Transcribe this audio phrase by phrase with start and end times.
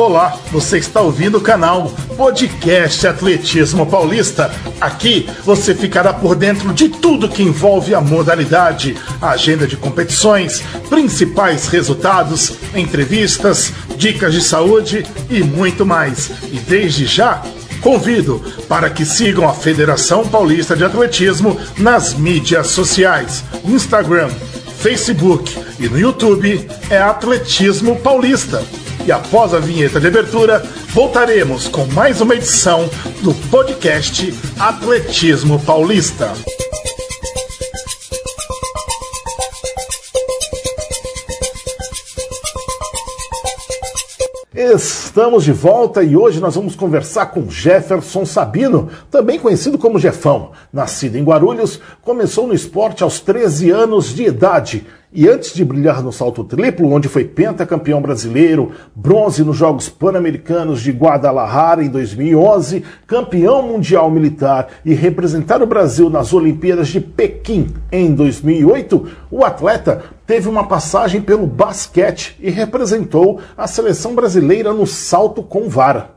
[0.00, 4.50] Olá, você está ouvindo o canal Podcast Atletismo Paulista.
[4.80, 10.62] Aqui você ficará por dentro de tudo que envolve a modalidade, a agenda de competições,
[10.88, 16.30] principais resultados, entrevistas, dicas de saúde e muito mais.
[16.50, 17.42] E desde já,
[17.80, 24.28] convido para que sigam a Federação Paulista de Atletismo nas mídias sociais: Instagram,
[24.78, 28.62] Facebook e no YouTube é Atletismo Paulista.
[29.06, 32.88] E após a vinheta de abertura, voltaremos com mais uma edição
[33.22, 36.32] do podcast Atletismo Paulista.
[44.72, 50.52] Estamos de volta e hoje nós vamos conversar com Jefferson Sabino, também conhecido como Jefão.
[50.72, 56.04] Nascido em Guarulhos, começou no esporte aos 13 anos de idade e antes de brilhar
[56.04, 62.84] no salto triplo, onde foi pentacampeão brasileiro, bronze nos Jogos Pan-Americanos de Guadalajara em 2011,
[63.08, 70.00] campeão mundial militar e representar o Brasil nas Olimpíadas de Pequim em 2008, o atleta
[70.30, 76.12] teve uma passagem pelo basquete e representou a seleção brasileira no salto com vara.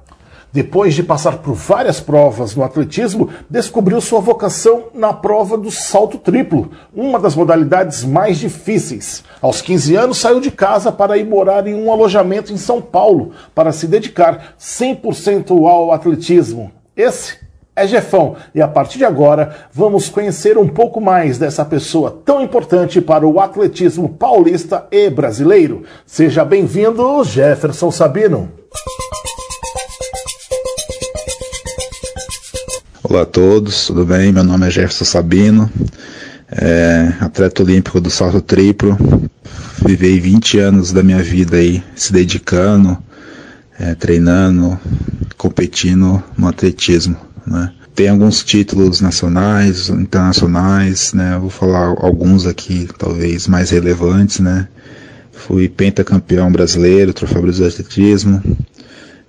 [0.52, 6.19] Depois de passar por várias provas no atletismo, descobriu sua vocação na prova do salto
[6.19, 9.23] triplo, uma das modalidades mais difíceis.
[9.41, 13.31] Aos 15 anos, saiu de casa para ir morar em um alojamento em São Paulo,
[13.56, 16.72] para se dedicar 100% ao atletismo.
[16.95, 17.42] Esse
[17.75, 22.41] é Jefão e a partir de agora vamos conhecer um pouco mais dessa pessoa tão
[22.41, 25.83] importante para o atletismo paulista e brasileiro.
[26.05, 28.51] Seja bem-vindo, Jefferson Sabino.
[33.03, 34.31] Olá a todos, tudo bem?
[34.31, 35.69] Meu nome é Jefferson Sabino,
[36.51, 38.97] é, atleta olímpico do salto triplo.
[39.83, 42.97] Vivei 20 anos da minha vida aí se dedicando,
[43.79, 44.79] é, treinando,
[45.38, 47.32] competindo no atletismo.
[47.45, 47.71] Né?
[47.95, 51.37] Tem alguns títulos nacionais, internacionais, né?
[51.39, 54.67] Vou falar alguns aqui, talvez mais relevantes, né?
[55.31, 58.41] Fui pentacampeão brasileiro, troféu brasileiro de atletismo,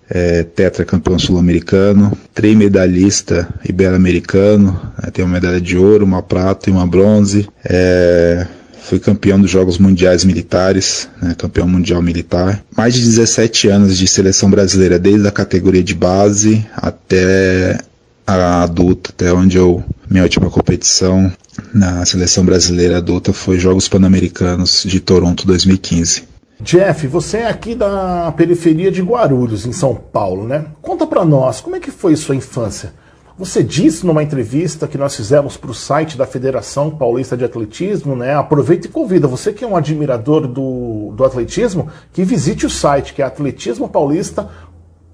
[0.09, 6.87] é, tetracampeão sul-americano, trimedalhista ibero-americano, é, tem uma medalha de ouro, uma prata e uma
[6.87, 7.49] bronze.
[7.65, 8.47] É,
[8.83, 12.63] fui campeão dos Jogos Mundiais Militares, né, campeão mundial militar.
[12.77, 17.79] Mais de 17 anos de seleção brasileira, desde a categoria de base até
[18.27, 21.33] a adulta, até onde eu minha última competição
[21.73, 26.25] na seleção brasileira adulta foi Jogos Pan-Americanos de Toronto 2015.
[26.61, 30.67] Jeff, você é aqui da periferia de Guarulhos, em São Paulo, né?
[30.81, 32.93] Conta para nós, como é que foi sua infância?
[33.37, 38.15] Você disse numa entrevista que nós fizemos para o site da Federação Paulista de Atletismo,
[38.15, 38.37] né?
[38.37, 43.13] Aproveita e convida você que é um admirador do, do atletismo, que visite o site,
[43.13, 43.25] que é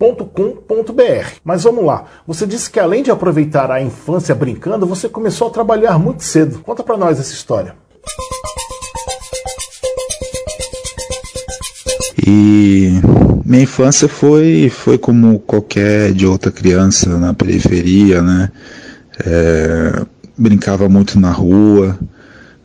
[0.00, 1.40] atletismopaulista.com.br.
[1.44, 2.06] Mas vamos lá.
[2.26, 6.60] Você disse que além de aproveitar a infância brincando, você começou a trabalhar muito cedo.
[6.60, 7.74] Conta para nós essa história.
[12.26, 13.00] E
[13.44, 18.50] minha infância foi, foi como qualquer de outra criança na periferia, né?
[19.24, 20.06] É,
[20.36, 21.98] brincava muito na rua,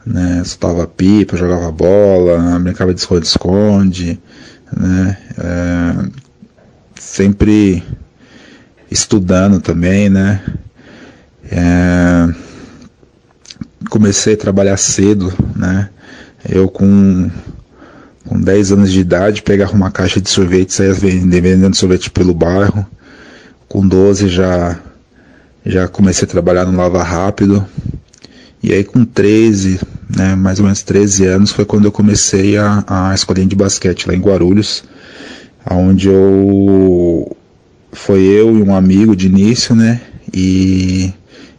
[0.06, 0.44] né?
[0.46, 4.19] Soltava pipa, jogava bola, brincava de esconde-esconde,
[4.75, 5.17] né?
[5.38, 6.25] É,
[7.00, 7.84] sempre
[8.90, 10.42] estudando também, né?
[11.52, 12.34] É,
[13.90, 15.90] comecei a trabalhar cedo, né?
[16.48, 17.30] Eu com
[18.28, 22.34] com 10 anos de idade, pegava uma caixa de sorvete e saía vendendo sorvete pelo
[22.34, 22.86] bairro.
[23.68, 24.80] Com 12 já,
[25.66, 27.66] já comecei a trabalhar no Lava Rápido.
[28.64, 29.80] E aí com 13,
[30.10, 34.08] né, mais ou menos 13 anos, foi quando eu comecei a, a escolinha de basquete
[34.08, 34.84] lá em Guarulhos,
[35.72, 37.36] onde eu
[37.92, 40.02] foi eu e um amigo de início, né?
[40.34, 41.14] E,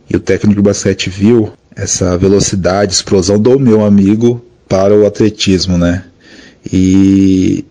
[0.08, 5.78] e o técnico de basquete viu essa velocidade, explosão do meu amigo para o atletismo,
[5.78, 6.04] né?
[6.72, 7.64] e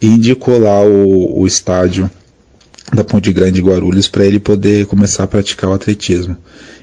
[0.00, 2.10] indicou lá o, o estádio
[2.92, 6.36] da Ponte Grande Guarulhos para ele poder começar a praticar o atletismo.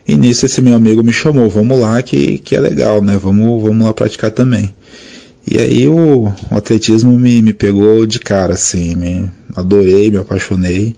[0.08, 3.18] E nisso esse meu amigo me chamou, vamos lá que, que é legal, né?
[3.22, 4.74] Vamos, vamos lá praticar também.
[5.52, 10.96] E aí o, o atletismo me, me pegou de cara, assim, me adorei, me apaixonei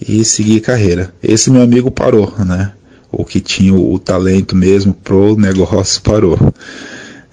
[0.00, 1.14] e segui carreira.
[1.22, 2.72] Esse meu amigo parou, né?
[3.12, 6.36] O que tinha o, o talento mesmo pro negócio parou.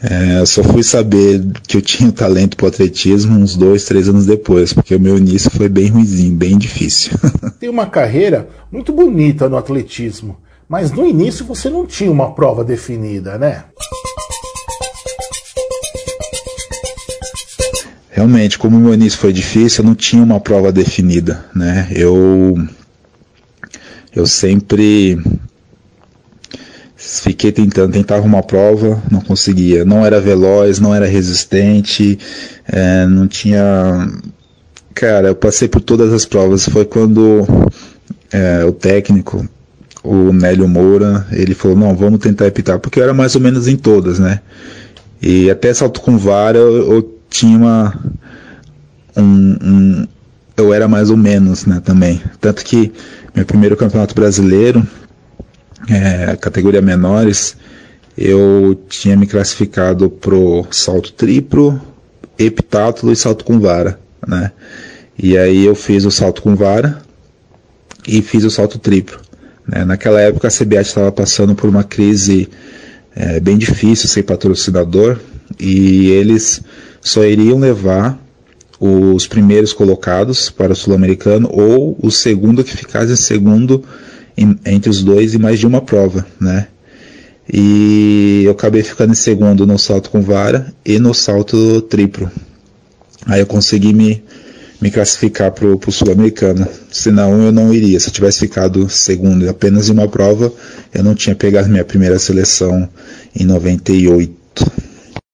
[0.04, 4.72] É, só fui saber que eu tinha talento para atletismo uns dois, três anos depois,
[4.72, 7.14] porque o meu início foi bem ruizinho, bem difícil.
[7.60, 10.38] Tem uma carreira muito bonita no atletismo,
[10.70, 13.64] mas no início você não tinha uma prova definida, né?
[18.12, 21.88] Realmente, como o meu início foi difícil, eu não tinha uma prova definida, né?
[21.92, 22.56] Eu
[24.14, 25.18] eu sempre
[26.98, 29.86] fiquei tentando, tentava uma prova, não conseguia.
[29.86, 32.20] Não era veloz, não era resistente,
[32.68, 34.08] é, não tinha.
[34.94, 36.68] Cara, eu passei por todas as provas.
[36.68, 37.48] Foi quando
[38.32, 39.48] é, o técnico,
[40.04, 43.68] o Nélio Moura, ele falou: não, vamos tentar epitar, porque eu era mais ou menos
[43.68, 44.42] em todas, né?
[45.22, 48.00] E até salto com vara eu, eu tinha uma.
[49.18, 50.08] Um, um,
[50.56, 52.22] eu era mais ou menos, né, também.
[52.40, 52.92] Tanto que
[53.34, 54.86] meu primeiro campeonato brasileiro,
[55.90, 57.56] é, categoria menores,
[58.16, 61.82] eu tinha me classificado pro salto triplo,
[62.38, 64.52] heptátulo e salto com vara, né?
[65.18, 67.02] E aí eu fiz o salto com vara
[68.08, 69.20] e fiz o salto triplo.
[69.68, 69.86] Né?
[69.86, 72.50] Naquela época a CBAT estava passando por uma crise
[73.16, 75.20] é, bem difícil sem patrocinador
[75.60, 76.62] e eles
[77.02, 78.20] só iriam levar
[78.80, 83.84] os primeiros colocados para o sul-americano ou o segundo que ficasse em segundo
[84.36, 86.68] em, entre os dois e mais de uma prova, né?
[87.52, 92.32] E eu acabei ficando em segundo no salto com vara e no salto triplo.
[93.26, 94.24] Aí eu consegui me,
[94.80, 96.68] me classificar para o sul-americano.
[96.90, 98.00] Senão eu não iria.
[98.00, 100.52] Se eu tivesse ficado segundo apenas em uma prova,
[100.94, 102.88] eu não tinha pegado minha primeira seleção
[103.36, 104.32] em 98.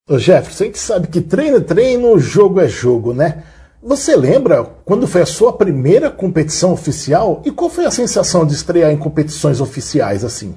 [0.10, 3.44] Ô Jefferson, a gente sabe que treino é treino, jogo é jogo, né?
[3.84, 8.54] Você lembra quando foi a sua primeira competição oficial e qual foi a sensação de
[8.54, 10.56] estrear em competições oficiais assim?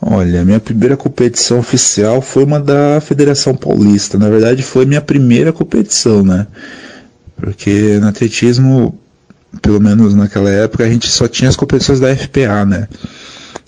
[0.00, 4.18] Olha, minha primeira competição oficial foi uma da Federação Paulista.
[4.18, 6.46] Na verdade, foi minha primeira competição, né?
[7.36, 8.98] Porque no atletismo,
[9.60, 12.88] pelo menos naquela época, a gente só tinha as competições da FPA, né?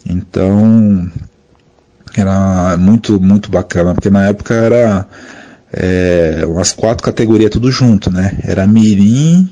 [0.08, 1.11] Então,
[2.17, 5.06] era muito, muito bacana, porque na época era
[5.73, 8.38] é, umas quatro categorias tudo junto, né?
[8.43, 9.49] Era mirim,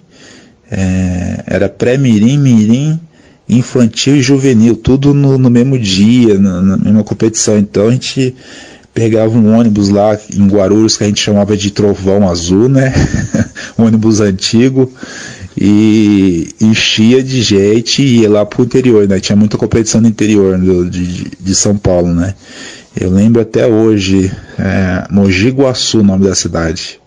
[0.70, 2.98] é, era pré-mirim, mirim,
[3.48, 7.58] infantil e juvenil, tudo no, no mesmo dia, na, na, mesma competição.
[7.58, 8.34] Então a gente
[8.94, 12.94] pegava um ônibus lá em Guarulhos que a gente chamava de Trovão Azul, né?
[13.78, 14.90] um ônibus antigo
[15.56, 19.20] e enchia de gente e ia lá pro interior, né?
[19.20, 22.34] Tinha muita competição no interior do, de, de São Paulo, né?
[22.98, 27.00] Eu lembro até hoje, é, Mogi Guaçu, o nome da cidade.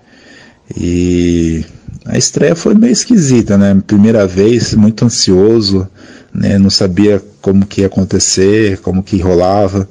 [0.76, 1.66] E
[2.06, 3.82] a estreia foi meio esquisita, né?
[3.86, 5.88] Primeira vez, muito ansioso,
[6.34, 6.58] né?
[6.58, 9.88] Não sabia como que ia acontecer, como que rolava.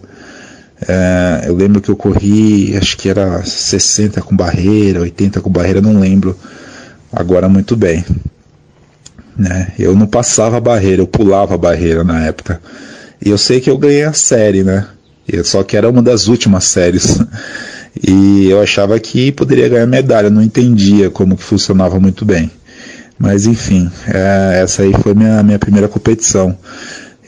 [0.88, 5.81] É, eu lembro que eu corri, acho que era 60 com barreira, 80 com barreira,
[5.81, 6.37] não lembro
[7.12, 8.05] agora muito bem
[9.37, 9.69] né?
[9.79, 12.61] Eu não passava a barreira, eu pulava a barreira na época.
[13.25, 14.87] E eu sei que eu ganhei a série, né?
[15.44, 17.19] Só que era uma das últimas séries.
[18.06, 22.50] E eu achava que poderia ganhar medalha, não entendia como funcionava muito bem.
[23.19, 26.55] Mas enfim, é, essa aí foi minha, minha primeira competição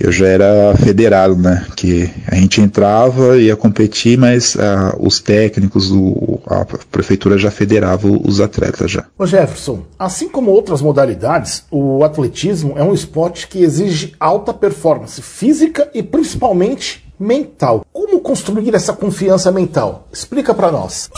[0.00, 1.66] eu já era federado, né?
[1.76, 4.58] Que a gente entrava, ia competir, mas uh,
[4.98, 9.04] os técnicos, o, a prefeitura já federava os atletas já.
[9.18, 15.20] Ô Jefferson, assim como outras modalidades, o atletismo é um esporte que exige alta performance
[15.20, 17.84] física e principalmente mental.
[17.92, 20.06] Como construir essa confiança mental?
[20.12, 21.10] Explica para nós.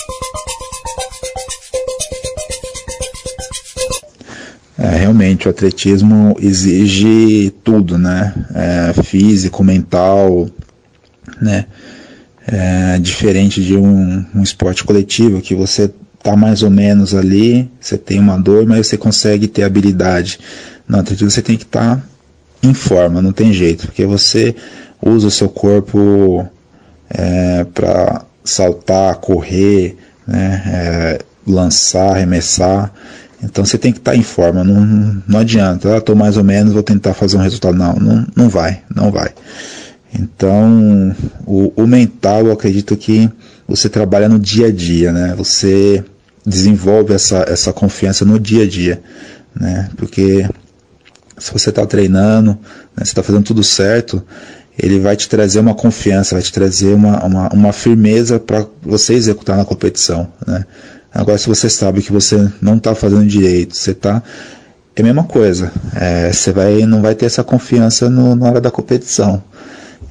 [4.82, 8.32] É, realmente, o atletismo exige tudo, né?
[8.54, 10.49] É, físico, mental,
[11.38, 11.66] né?
[12.46, 17.99] É, diferente de um, um esporte coletivo que você tá mais ou menos ali, você
[17.99, 20.40] tem uma dor, mas você consegue ter habilidade.
[20.88, 22.02] No atletismo você tem que estar tá
[22.62, 24.56] em forma, não tem jeito, porque você
[25.02, 26.49] usa o seu corpo
[27.10, 32.90] é, para saltar, correr, né, é, lançar, arremessar.
[33.42, 36.44] Então você tem que estar tá em forma, não, não adianta, ah, estou mais ou
[36.44, 37.76] menos, vou tentar fazer um resultado.
[37.76, 39.30] Não, não, não vai, não vai.
[40.12, 41.14] Então,
[41.47, 43.30] o, o mental, eu acredito que
[43.66, 45.35] você trabalha no dia a dia, né?
[45.37, 46.04] Você
[46.44, 49.00] desenvolve essa, essa confiança no dia a dia,
[49.54, 49.88] né?
[49.97, 50.49] Porque
[51.38, 52.59] se você está treinando, né,
[52.99, 54.23] você está fazendo tudo certo,
[54.78, 59.14] ele vai te trazer uma confiança, vai te trazer uma, uma, uma firmeza para você
[59.14, 60.64] executar na competição, né?
[61.12, 64.22] Agora, se você sabe que você não está fazendo direito, você está
[65.00, 65.72] é a mesma coisa.
[65.94, 69.42] É, você vai, não vai ter essa confiança no, na hora da competição.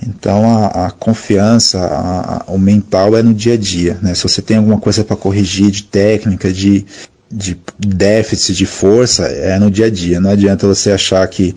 [0.06, 3.98] Então a, a confiança, a, a, o mental é no dia a dia.
[4.02, 4.14] Né?
[4.16, 6.86] Se você tem alguma coisa para corrigir de técnica, de,
[7.32, 10.20] de déficit de força, é no dia a dia.
[10.20, 11.54] Não adianta você achar que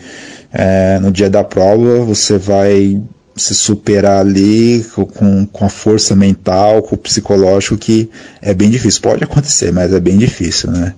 [0.53, 3.01] é, no dia da prova você vai
[3.37, 4.85] se superar ali
[5.15, 8.11] com, com a força mental, com o psicológico, que
[8.41, 9.01] é bem difícil.
[9.01, 10.95] Pode acontecer, mas é bem difícil, né?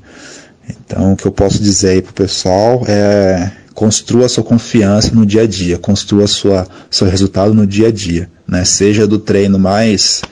[0.69, 5.43] Então, o que eu posso dizer aí pro pessoal é construa sua confiança no dia
[5.43, 8.64] a dia, construa sua, seu resultado no dia a dia, né?
[8.64, 10.23] Seja do treino mais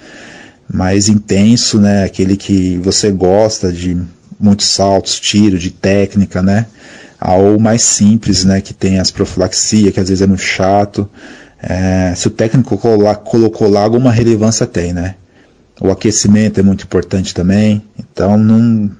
[0.72, 2.04] mais intenso, né?
[2.04, 4.00] Aquele que você gosta de
[4.40, 6.66] muitos saltos, tiro, de técnica, né?
[7.20, 8.60] Ao mais simples, né?
[8.60, 11.08] Que tem as profilaxia, que às vezes é muito chato.
[11.62, 15.14] É, se o técnico colocou lá, alguma relevância tem, né?
[15.80, 17.82] O aquecimento é muito importante também.
[17.98, 18.90] Então não,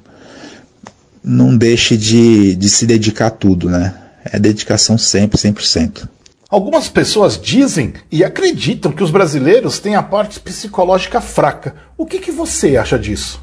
[1.22, 3.94] não deixe de, de se dedicar a tudo, né?
[4.24, 6.08] É dedicação sempre, 100%.
[6.48, 11.74] Algumas pessoas dizem e acreditam que os brasileiros têm a parte psicológica fraca.
[11.96, 13.40] O que, que você acha disso?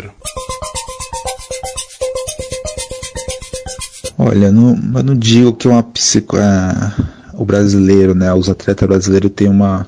[4.16, 6.94] Olha, não, eu não digo que uma psico, é,
[7.40, 9.88] o brasileiro, né, os atletas brasileiros têm uma,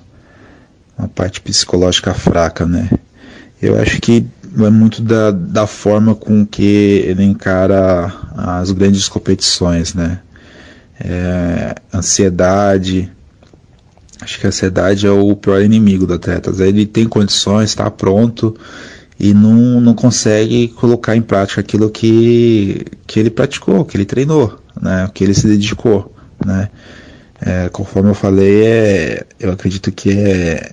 [0.97, 2.89] uma parte psicológica fraca, né?
[3.61, 4.25] Eu acho que
[4.57, 10.19] é muito da, da forma com que ele encara as grandes competições, né?
[10.97, 13.11] É, ansiedade.
[14.21, 16.51] Acho que a ansiedade é o pior inimigo do atleta.
[16.63, 18.55] Ele tem condições, está pronto
[19.19, 24.57] e não, não consegue colocar em prática aquilo que, que ele praticou, que ele treinou,
[24.81, 25.09] né?
[25.13, 26.15] que ele se dedicou.
[26.43, 26.69] Né?
[27.43, 30.71] É, conforme eu falei, é, eu acredito que é,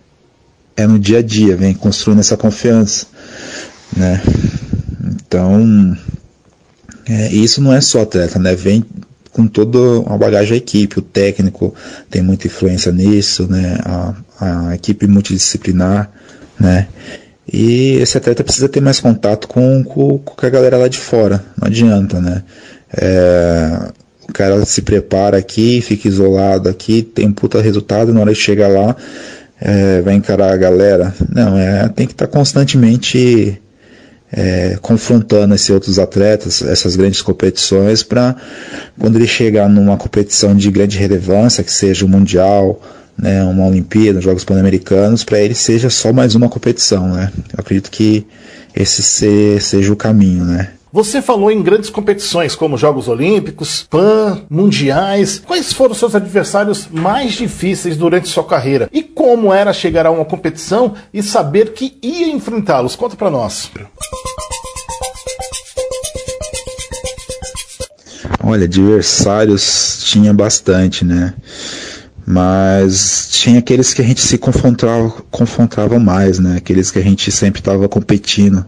[0.76, 3.06] é no dia a dia, vem construindo essa confiança,
[3.96, 4.20] né?
[5.02, 5.96] Então,
[7.08, 8.54] é, isso não é só atleta, né?
[8.54, 8.84] Vem
[9.32, 11.74] com toda uma bagagem da equipe, o técnico
[12.10, 13.78] tem muita influência nisso, né?
[13.84, 16.10] A, a equipe multidisciplinar,
[16.60, 16.88] né?
[17.50, 21.42] E esse atleta precisa ter mais contato com, com, com a galera lá de fora,
[21.56, 22.42] não adianta, né?
[22.94, 23.90] É,
[24.28, 28.38] o cara se prepara aqui, fica isolado aqui, tem um puta resultado, na hora de
[28.38, 28.94] chegar lá,
[29.60, 31.14] é, vai encarar a galera.
[31.32, 33.60] Não, é, tem que estar tá constantemente
[34.30, 38.36] é, confrontando esses outros atletas, essas grandes competições, para
[38.98, 42.80] quando ele chegar numa competição de grande relevância, que seja o Mundial,
[43.16, 47.10] né, uma Olimpíada, Jogos Pan-Americanos, para ele seja só mais uma competição.
[47.12, 47.32] Né?
[47.52, 48.26] Eu acredito que
[48.76, 49.02] esse
[49.60, 50.44] seja o caminho.
[50.44, 50.68] Né?
[50.90, 55.42] Você falou em grandes competições como Jogos Olímpicos, PAN, Mundiais.
[55.46, 58.88] Quais foram seus adversários mais difíceis durante sua carreira?
[58.90, 62.96] E como era chegar a uma competição e saber que ia enfrentá-los?
[62.96, 63.70] Conta para nós.
[68.42, 71.34] Olha, adversários tinha bastante, né?
[72.26, 76.56] Mas tinha aqueles que a gente se confrontava, confrontava mais, né?
[76.56, 78.64] Aqueles que a gente sempre estava competindo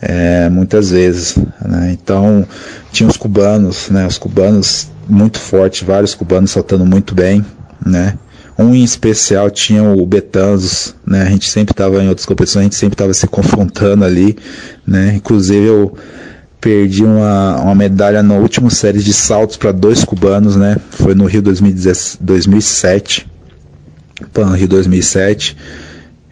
[0.00, 1.36] é, muitas vezes.
[1.64, 1.96] Né?
[2.00, 2.46] Então,
[2.92, 4.06] tinha os cubanos, né?
[4.06, 7.44] os cubanos muito fortes, vários cubanos saltando muito bem.
[7.84, 8.14] Né?
[8.58, 11.22] Um em especial tinha o Betanzos, né?
[11.22, 14.36] a gente sempre estava em outras competições, a gente sempre estava se confrontando ali.
[14.86, 15.14] Né?
[15.16, 15.94] Inclusive, eu
[16.60, 20.76] perdi uma, uma medalha na última série de saltos para dois cubanos, né?
[20.90, 23.26] Foi no Rio 2007.
[24.32, 25.56] Pan Rio 2007.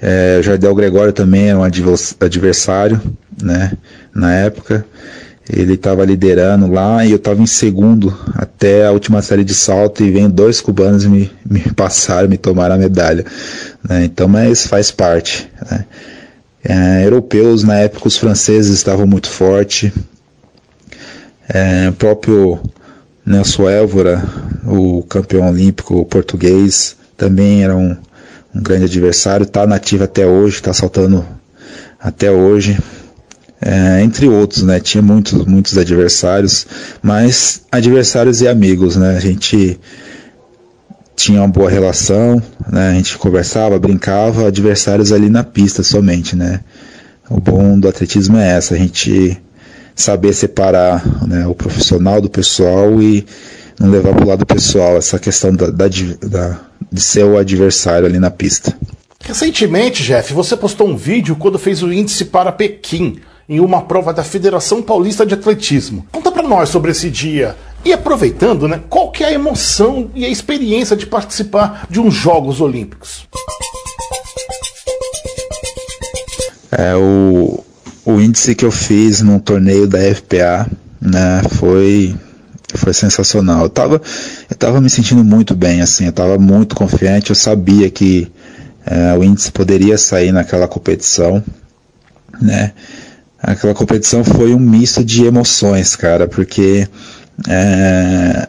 [0.01, 3.01] É, Jardel Gregório também era um adversário,
[3.43, 3.73] né?
[4.15, 4.85] Na época,
[5.51, 10.05] ele estava liderando lá e eu estava em segundo até a última série de salto
[10.05, 13.25] e vem dois cubanos me, me passaram, me tomaram a medalha.
[13.89, 14.05] Né?
[14.05, 15.51] Então, mas faz parte.
[15.71, 15.85] Né?
[16.63, 19.91] É, europeus na época os franceses estavam muito fortes.
[21.49, 22.61] É, o próprio
[23.25, 24.23] Nelson Évora,
[24.67, 27.97] o campeão olímpico português, também era um
[28.55, 31.25] um grande adversário, está nativo até hoje, está saltando
[32.01, 32.79] até hoje.
[33.61, 34.79] É, entre outros, né?
[34.79, 36.65] Tinha muitos, muitos adversários,
[37.03, 39.17] mas adversários e amigos, né?
[39.17, 39.79] A gente
[41.17, 42.41] tinha uma boa relação,
[42.71, 42.91] né?
[42.91, 46.61] A gente conversava, brincava, adversários ali na pista somente, né?
[47.29, 49.37] O bom do atletismo é essa, a gente
[49.95, 53.27] saber separar né, o profissional do pessoal e
[53.79, 55.89] não levar para o lado pessoal essa questão da, da,
[56.23, 58.77] da de ser o adversário ali na pista.
[59.21, 63.19] Recentemente, Jeff, você postou um vídeo quando fez o índice para Pequim,
[63.49, 66.07] em uma prova da Federação Paulista de Atletismo.
[66.13, 67.57] Conta para nós sobre esse dia.
[67.85, 72.15] E aproveitando, né, qual que é a emoção e a experiência de participar de uns
[72.15, 73.27] Jogos Olímpicos?
[76.71, 77.65] É, o,
[78.05, 80.69] o índice que eu fiz no torneio da FPA
[81.01, 82.15] né, foi
[82.75, 83.63] foi sensacional.
[83.63, 84.03] Eu tava,
[84.51, 88.31] eu tava me sentindo muito bem, assim, eu tava muito confiante, eu sabia que
[88.85, 91.43] é, o índice poderia sair naquela competição,
[92.41, 92.73] né?
[93.41, 96.89] Aquela competição foi um misto de emoções, cara, porque
[97.49, 98.49] é,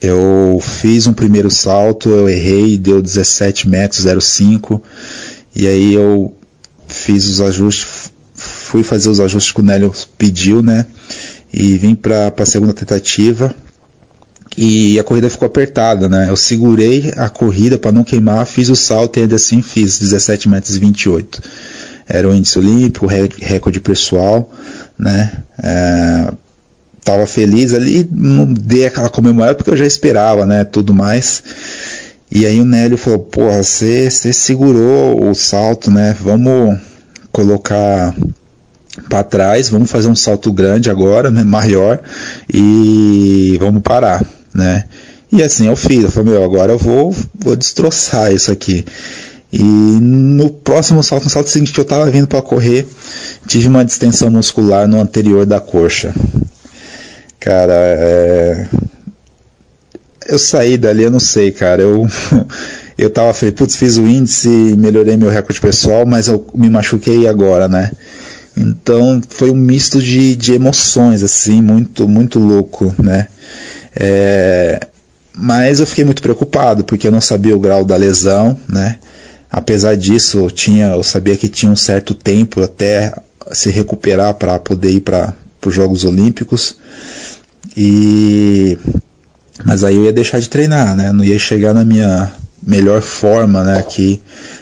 [0.00, 4.82] eu fiz um primeiro salto, eu errei, deu 17 metros 05
[5.56, 6.36] e aí eu
[6.86, 10.86] fiz os ajustes, fui fazer os ajustes que o Nélio pediu, né?
[11.56, 13.54] E vim para a segunda tentativa
[14.56, 16.26] e a corrida ficou apertada, né?
[16.28, 20.48] Eu segurei a corrida para não queimar, fiz o salto e ainda assim fiz 17
[20.48, 21.40] metros 28.
[22.08, 24.52] Era o índice olímpico, recorde pessoal,
[24.98, 25.32] né?
[25.62, 26.32] É,
[27.04, 30.64] tava feliz ali, não dei aquela comemorada porque eu já esperava, né?
[30.64, 31.42] Tudo mais.
[32.32, 36.16] E aí o Nélio falou, porra, você segurou o salto, né?
[36.20, 36.78] Vamos
[37.30, 38.12] colocar
[39.14, 42.00] para trás, vamos fazer um salto grande agora, né, maior,
[42.52, 44.86] e vamos parar, né?
[45.30, 48.84] E assim eu fiz, eu falei, meu, agora eu vou, vou destroçar isso aqui.
[49.52, 52.88] E no próximo salto, no salto seguinte que eu estava vindo para correr,
[53.46, 56.12] tive uma distensão muscular no anterior da coxa.
[57.38, 58.66] Cara, é...
[60.26, 62.04] eu saí dali, eu não sei, cara, eu
[62.98, 67.28] eu tava feliz, putz, fiz o índice, melhorei meu recorde pessoal, mas eu me machuquei
[67.28, 67.92] agora, né?
[68.56, 73.28] Então foi um misto de, de emoções, assim, muito, muito louco, né?
[73.94, 74.80] É,
[75.36, 78.98] mas eu fiquei muito preocupado, porque eu não sabia o grau da lesão, né?
[79.50, 83.12] Apesar disso, eu, tinha, eu sabia que tinha um certo tempo até
[83.52, 85.34] se recuperar para poder ir para
[85.64, 86.76] os Jogos Olímpicos.
[87.76, 88.78] E
[89.64, 91.12] mas aí eu ia deixar de treinar, né?
[91.12, 92.32] Não ia chegar na minha
[92.66, 94.20] melhor forma, né, que,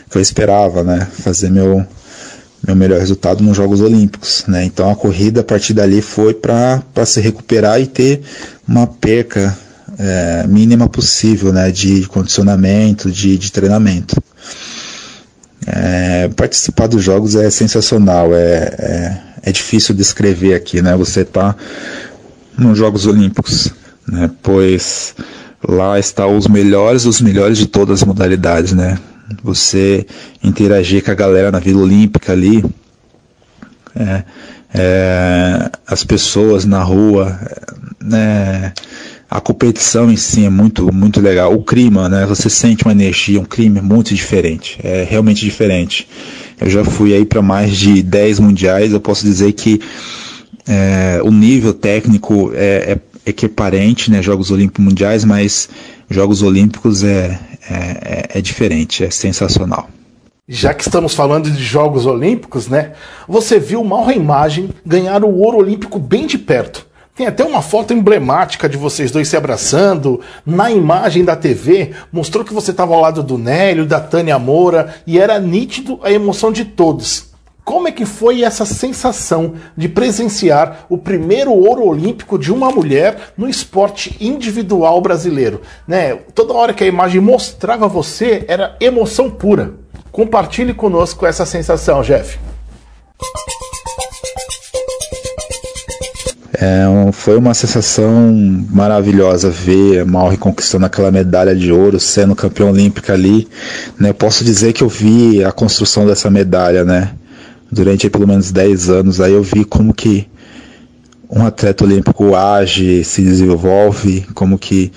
[0.09, 1.85] que eu esperava, né, fazer meu
[2.65, 4.63] meu melhor resultado nos Jogos Olímpicos, né?
[4.63, 8.21] Então a corrida a partir dali foi para se recuperar e ter
[8.67, 9.57] uma perca
[9.99, 11.69] é, mínima possível, né?
[11.71, 14.21] De condicionamento, de, de treinamento.
[15.65, 20.95] É, participar dos jogos é sensacional, é, é, é difícil descrever aqui, né?
[20.95, 21.55] Você tá
[22.57, 23.71] nos Jogos Olímpicos,
[24.07, 24.29] né?
[24.41, 25.15] Pois
[25.67, 28.97] lá está os melhores, os melhores de todas as modalidades, né?
[29.43, 30.05] Você
[30.43, 32.63] interagir com a galera na Vila Olímpica ali,
[33.95, 34.23] é,
[34.73, 37.39] é, as pessoas na rua,
[38.01, 38.73] né?
[39.29, 41.53] A competição em si é muito, muito legal.
[41.53, 42.25] O clima, né?
[42.25, 44.79] Você sente uma energia, um clima muito diferente.
[44.83, 46.07] É realmente diferente.
[46.61, 48.93] Eu já fui aí para mais de 10 mundiais.
[48.93, 49.81] Eu posso dizer que
[50.67, 55.69] é, o nível técnico é, é equiparente, né, Jogos Olímpicos Mundiais, mas
[56.09, 59.87] Jogos Olímpicos é, é, é, é diferente, é sensacional.
[60.47, 62.91] Já que estamos falando de Jogos Olímpicos, né?
[63.27, 66.85] Você viu mal a imagem ganhar o ouro olímpico bem de perto.
[67.15, 70.19] Tem até uma foto emblemática de vocês dois se abraçando.
[70.45, 74.95] Na imagem da TV, mostrou que você estava ao lado do Nélio, da Tânia Moura,
[75.05, 77.32] e era nítido a emoção de todos.
[77.63, 83.33] Como é que foi essa sensação de presenciar o primeiro ouro olímpico de uma mulher
[83.37, 85.61] no esporte individual brasileiro?
[85.87, 86.15] Né?
[86.35, 89.75] Toda hora que a imagem mostrava você, era emoção pura.
[90.11, 92.37] Compartilhe conosco essa sensação, Jeff.
[96.55, 98.31] É, foi uma sensação
[98.69, 103.47] maravilhosa ver a Mauri conquistando aquela medalha de ouro, sendo campeão olímpica ali.
[103.97, 104.09] Né?
[104.09, 107.11] Eu posso dizer que eu vi a construção dessa medalha, né?
[107.73, 110.27] Durante pelo menos 10 anos, aí eu vi como que
[111.29, 114.91] um atleta olímpico age, se desenvolve, como que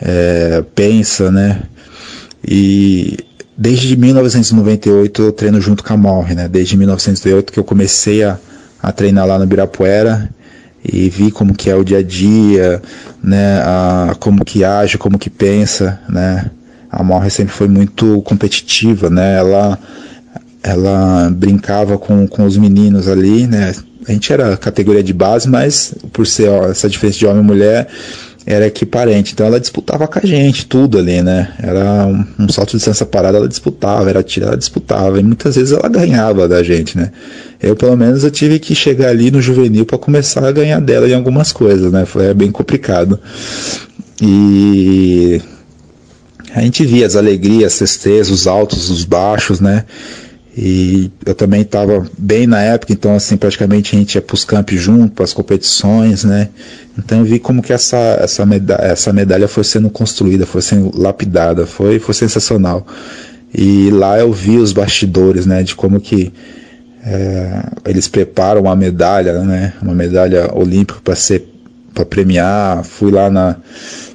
[0.00, 1.62] é, pensa, né?
[2.46, 3.18] E
[3.56, 6.48] desde 1998 eu treino junto com a Morre, né?
[6.48, 8.38] Desde 1998 que eu comecei a,
[8.82, 10.30] a treinar lá no Birapuera
[10.82, 12.82] e vi como que é o dia a dia,
[13.22, 13.60] né?
[13.60, 16.50] A, como que age, como que pensa, né?
[16.90, 19.36] A Morre sempre foi muito competitiva, né?
[19.36, 19.78] Ela
[20.62, 23.74] ela brincava com, com os meninos ali, né?
[24.06, 27.46] A gente era categoria de base, mas por ser ó, essa diferença de homem e
[27.46, 27.88] mulher,
[28.44, 29.32] era equiparente.
[29.32, 31.52] Então ela disputava com a gente, tudo ali, né?
[31.60, 35.18] Era um, um salto de distância parada, ela disputava, era tira, ela disputava.
[35.20, 37.12] E muitas vezes ela ganhava da gente, né?
[37.60, 41.08] Eu, pelo menos, eu tive que chegar ali no juvenil para começar a ganhar dela
[41.08, 42.04] em algumas coisas, né?
[42.04, 43.18] Foi bem complicado.
[44.20, 45.40] E
[46.54, 49.84] a gente via as alegrias, as tristezas, os altos, os baixos, né?
[50.56, 54.44] E eu também estava bem na época, então assim, praticamente a gente ia para os
[54.44, 56.50] campos junto, para as competições, né?
[56.98, 60.92] Então eu vi como que essa, essa, medalha, essa medalha foi sendo construída, foi sendo
[60.94, 62.86] lapidada, foi, foi sensacional.
[63.54, 66.32] E lá eu vi os bastidores, né, de como que
[67.04, 71.48] é, eles preparam uma medalha, né, uma medalha olímpica para ser
[71.94, 72.84] para premiar.
[72.84, 73.56] Fui lá na,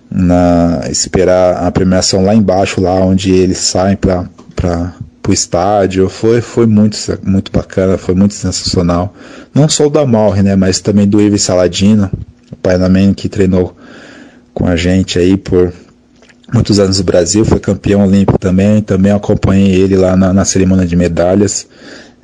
[0.10, 4.28] na esperar a premiação lá embaixo, lá onde eles saem para
[5.28, 9.14] pro estádio, foi, foi muito, muito bacana, foi muito sensacional.
[9.54, 12.10] Não só o da Malre, né, mas também do Ives Saladino,
[12.50, 13.76] o Panaman que treinou
[14.54, 15.74] com a gente aí por
[16.54, 20.86] muitos anos no Brasil, foi campeão olímpico também, também acompanhei ele lá na, na cerimônia
[20.86, 21.68] de medalhas.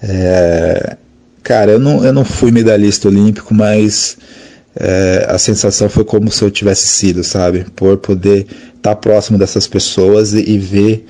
[0.01, 0.95] É,
[1.43, 4.15] cara, eu não, eu não fui medalhista olímpico, mas
[4.77, 7.65] é, a sensação foi como se eu tivesse sido, sabe?
[7.75, 11.05] Por poder estar tá próximo dessas pessoas e, e ver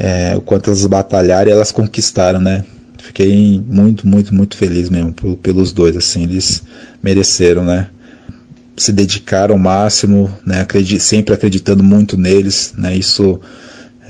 [0.00, 2.64] é, o quanto elas batalharam e elas conquistaram, né?
[2.98, 6.62] Fiquei muito, muito, muito feliz mesmo pelos dois, assim, eles
[7.02, 7.88] mereceram, né?
[8.80, 13.38] se dedicaram ao máximo, né, acredit, sempre acreditando muito neles, né, isso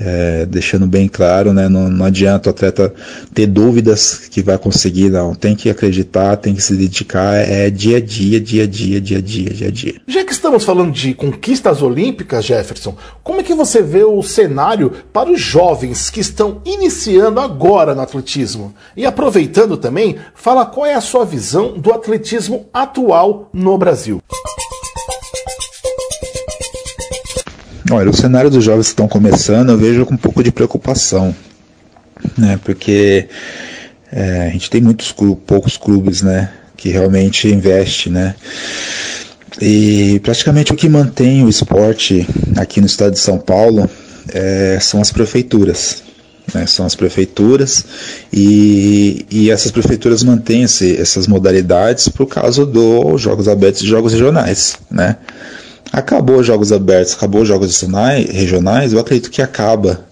[0.03, 2.93] é, deixando bem claro, né, não, não adianta o atleta
[3.33, 7.97] ter dúvidas que vai conseguir, não, tem que acreditar, tem que se dedicar, é dia
[7.97, 9.95] a dia, dia a dia, dia a dia, dia a dia.
[10.07, 14.91] Já que estamos falando de conquistas olímpicas, Jefferson, como é que você vê o cenário
[15.13, 18.73] para os jovens que estão iniciando agora no atletismo?
[18.97, 24.21] E aproveitando também, fala qual é a sua visão do atletismo atual no Brasil.
[27.91, 31.35] Olha, o cenário dos jovens que estão começando eu vejo com um pouco de preocupação,
[32.37, 32.57] né?
[32.63, 33.27] Porque
[34.09, 36.51] é, a gente tem muitos clubes, poucos clubes, né?
[36.77, 38.33] Que realmente investe, né?
[39.59, 42.25] E praticamente o que mantém o esporte
[42.55, 43.89] aqui no estado de São Paulo
[44.33, 46.03] é, são as prefeituras.
[46.53, 47.85] Né, são as prefeituras
[48.33, 54.75] e, e essas prefeituras mantêm essas modalidades por causa dos jogos abertos e jogos regionais,
[54.89, 55.17] né?
[55.91, 57.81] Acabou os jogos abertos, acabou os jogos
[58.29, 60.05] regionais, eu acredito que acaba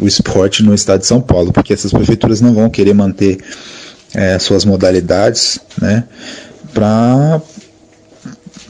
[0.00, 3.38] o esporte no estado de São Paulo, porque essas prefeituras não vão querer manter
[4.14, 6.04] é, suas modalidades né,
[6.72, 7.40] para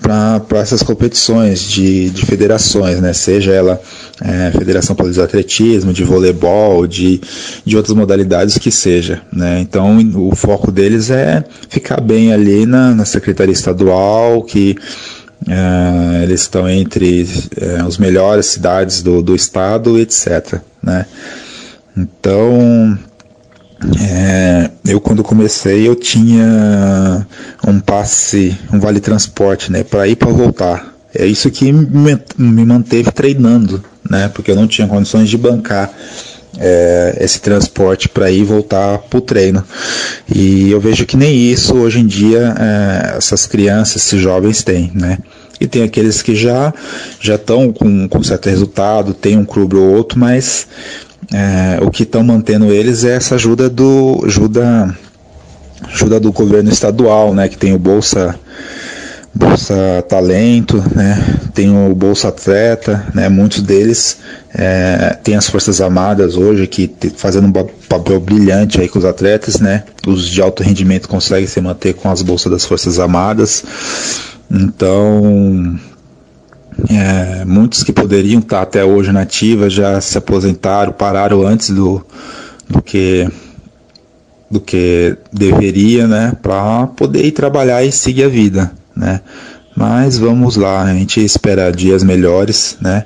[0.01, 3.13] para essas competições de, de federações, né?
[3.13, 3.81] seja ela
[4.21, 7.21] é, Federação Paulista de Atletismo, de voleibol, de,
[7.65, 9.23] de outras modalidades que seja.
[9.33, 9.59] Né?
[9.61, 14.77] Então o foco deles é ficar bem ali na, na Secretaria Estadual, que
[15.43, 20.61] Uh, eles estão entre uh, os melhores cidades do, do estado, etc.
[20.83, 21.07] Né?
[21.97, 22.99] Então,
[24.01, 27.27] é, eu quando comecei eu tinha
[27.67, 30.95] um passe, um vale transporte, né, para ir para voltar.
[31.15, 35.91] É isso que me, me manteve treinando, né, porque eu não tinha condições de bancar
[36.59, 39.65] é, esse transporte para ir voltar para o treino.
[40.33, 44.91] E eu vejo que nem isso hoje em dia é, essas crianças, esses jovens têm,
[44.95, 45.19] né?
[45.59, 46.73] E tem aqueles que já
[47.21, 50.67] já estão com, com certo resultado, tem um clube ou outro, mas
[51.33, 54.95] é, o que estão mantendo eles é essa ajuda do ajuda,
[55.93, 57.49] ajuda do governo estadual, né?
[57.49, 58.39] Que tem o bolsa
[59.37, 61.23] Bolsa Talento, né?
[61.53, 63.29] tem o Bolsa Atleta, né?
[63.29, 64.17] muitos deles
[64.55, 69.61] é, têm as Forças Armadas hoje que fazendo um papel brilhante aí com os atletas,
[69.61, 69.85] né?
[70.07, 73.63] os de alto rendimento conseguem se manter com as bolsas das Forças Armadas,
[74.51, 75.79] então
[76.89, 82.03] é, muitos que poderiam estar até hoje na ativa já se aposentaram, pararam antes do,
[82.71, 83.29] do que
[84.49, 89.21] do que deveria, né, para poder ir trabalhar e seguir a vida né?
[89.77, 93.05] Mas vamos lá, a gente espera dias melhores, né?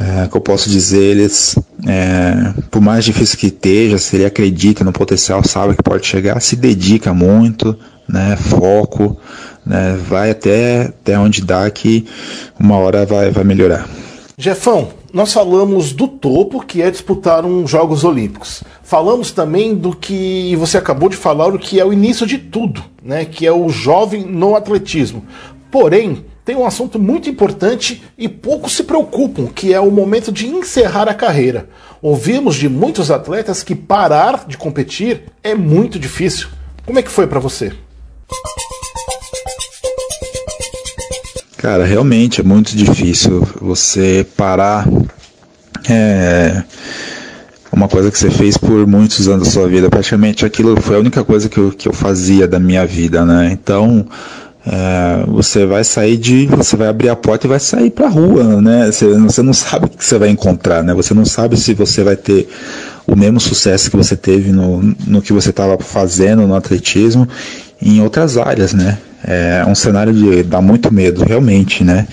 [0.00, 1.56] É, que eu posso dizer, eles,
[1.86, 6.40] é, por mais difícil que esteja, se ele acredita no potencial, sabe que pode chegar,
[6.40, 8.36] se dedica muito, né?
[8.36, 9.16] Foco,
[9.64, 9.96] né?
[10.08, 12.04] Vai até, até onde dá que
[12.58, 13.88] uma hora vai, vai melhorar.
[14.42, 18.64] Jefão, nós falamos do topo, que é disputar uns Jogos Olímpicos.
[18.82, 22.82] Falamos também do que você acabou de falar, o que é o início de tudo,
[23.00, 23.24] né?
[23.24, 25.24] Que é o jovem no atletismo.
[25.70, 30.48] Porém, tem um assunto muito importante e poucos se preocupam, que é o momento de
[30.48, 31.68] encerrar a carreira.
[32.02, 36.48] Ouvimos de muitos atletas que parar de competir é muito difícil.
[36.84, 37.72] Como é que foi para você?
[41.62, 44.84] Cara, realmente é muito difícil você parar
[45.88, 46.60] é,
[47.70, 49.88] uma coisa que você fez por muitos anos da sua vida.
[49.88, 53.50] Praticamente aquilo foi a única coisa que eu, que eu fazia da minha vida, né?
[53.52, 54.04] Então,
[54.66, 56.46] é, você vai sair de.
[56.46, 58.90] Você vai abrir a porta e vai sair pra rua, né?
[58.90, 60.92] Você, você não sabe o que você vai encontrar, né?
[60.94, 62.48] Você não sabe se você vai ter
[63.06, 67.28] o mesmo sucesso que você teve no, no que você estava fazendo no atletismo
[67.80, 68.98] em outras áreas, né?
[69.24, 72.06] É um cenário de dá muito medo, realmente, né?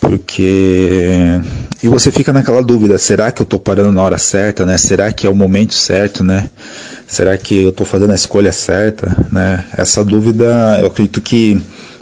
[0.00, 1.40] Porque
[1.82, 4.78] e você fica naquela dúvida, será que eu estou parando na hora certa, né?
[4.78, 6.48] Será que é o momento certo, né?
[7.06, 9.64] Será que eu estou fazendo a escolha certa, né?
[9.76, 11.60] Essa dúvida, eu acredito que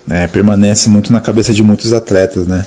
[0.09, 2.65] é, permanece muito na cabeça de muitos atletas, né?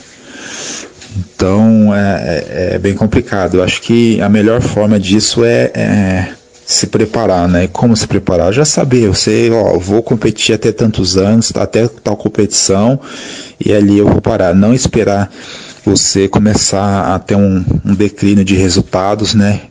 [1.18, 3.56] Então é, é, é, bem complicado.
[3.56, 6.28] Eu acho que a melhor forma disso é, é
[6.66, 7.68] se preparar, né?
[7.68, 8.52] Como se preparar?
[8.52, 13.00] Já saber, sei, ó, vou competir até tantos anos, até tal competição,
[13.64, 14.56] e ali eu vou parar.
[14.56, 15.32] Não esperar
[15.86, 19.62] você começar a ter um, um declínio de resultados, né?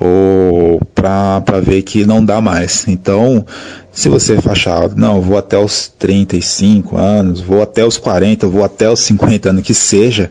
[0.00, 2.88] Ou para ver que não dá mais.
[2.88, 3.46] Então,
[3.92, 8.90] se você achar, não, vou até os 35 anos, vou até os 40, vou até
[8.90, 10.30] os 50 anos, que seja,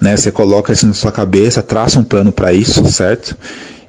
[0.00, 0.16] né?
[0.16, 3.36] Você coloca isso na sua cabeça, traça um plano para isso, certo?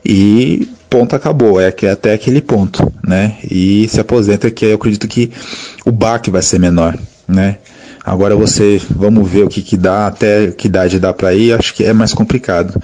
[0.06, 3.38] E ponto acabou, é que até aquele ponto, né?
[3.50, 5.32] E se aposenta que eu acredito que
[5.86, 6.98] o baque vai ser menor,
[7.28, 7.58] né?
[8.04, 11.74] Agora você, vamos ver o que, que dá, até que idade dá para ir, acho
[11.76, 12.82] que é mais complicado.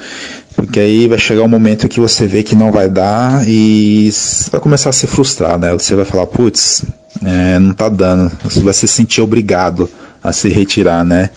[0.56, 4.10] Porque aí vai chegar um momento que você vê que não vai dar e
[4.52, 5.74] vai começar a se frustrar, né?
[5.74, 6.84] Você vai falar, putz,
[7.24, 8.32] é, não tá dando.
[8.44, 9.90] Você vai se sentir obrigado
[10.24, 11.30] a se retirar, né?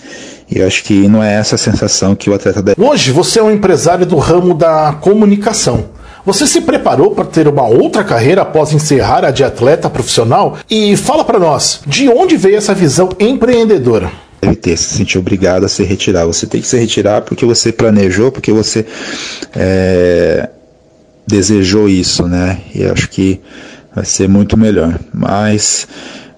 [0.50, 2.80] E eu acho que não é essa a sensação que o atleta deve.
[2.80, 5.84] Hoje você é um empresário do ramo da comunicação.
[6.28, 10.58] Você se preparou para ter uma outra carreira após encerrar a de atleta profissional?
[10.68, 14.12] E fala para nós, de onde veio essa visão empreendedora?
[14.42, 16.26] Deve ter, se sentir obrigado a se retirar.
[16.26, 18.84] Você tem que se retirar porque você planejou, porque você
[19.56, 20.50] é,
[21.26, 22.58] desejou isso, né?
[22.74, 23.40] E acho que
[23.94, 25.00] vai ser muito melhor.
[25.14, 25.88] Mas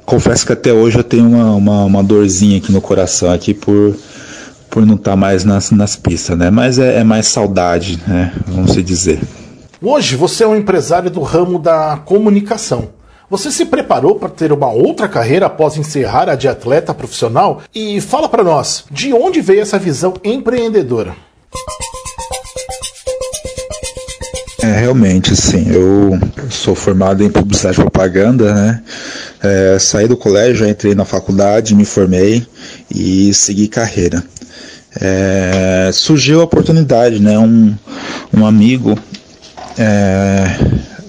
[0.06, 3.96] confesso que até hoje eu tenho uma, uma, uma dorzinha aqui no coração aqui por
[4.70, 6.48] por não estar tá mais nas, nas pistas, né?
[6.48, 8.32] Mas é, é mais saudade, né?
[8.46, 9.18] Vamos se dizer.
[9.82, 12.90] Hoje você é um empresário do ramo da comunicação.
[13.30, 17.62] Você se preparou para ter uma outra carreira após encerrar a de atleta profissional?
[17.74, 21.14] E fala para nós, de onde veio essa visão empreendedora?
[24.62, 25.72] É, realmente, sim.
[25.72, 28.82] Eu sou formado em publicidade e propaganda, né?
[29.42, 32.46] É, saí do colégio, entrei na faculdade, me formei
[32.94, 34.22] e segui carreira.
[35.00, 37.38] É, surgiu a oportunidade, né?
[37.38, 37.74] Um,
[38.36, 38.98] um amigo
[39.80, 40.44] é,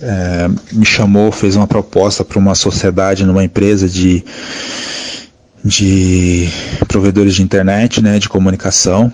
[0.02, 4.24] é, me chamou, fez uma proposta para uma sociedade numa empresa de,
[5.64, 6.50] de
[6.88, 9.12] provedores de internet, né, de comunicação.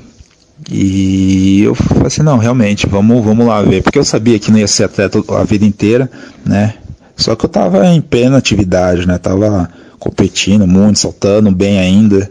[0.72, 4.60] E eu falei assim, não, realmente, vamos, vamos lá ver, porque eu sabia que não
[4.60, 6.10] ia ser atleta a vida inteira,
[6.46, 6.76] né?
[7.16, 9.18] Só que eu tava em plena atividade, né?
[9.18, 12.30] Tava competindo muito, saltando bem ainda.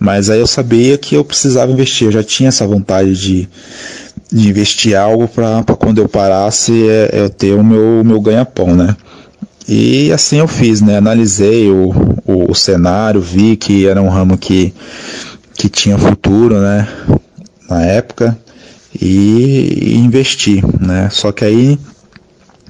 [0.00, 3.48] Mas aí eu sabia que eu precisava investir, eu já tinha essa vontade de,
[4.30, 8.96] de investir algo para quando eu parasse é, eu ter o meu, meu ganha-pão, né?
[9.66, 10.96] E assim eu fiz, né?
[10.96, 11.90] Analisei o,
[12.24, 14.72] o, o, cenário, vi que era um ramo que,
[15.54, 16.88] que tinha futuro, né?
[17.68, 18.38] Na época,
[18.98, 21.08] e, e investi, né?
[21.10, 21.78] Só que aí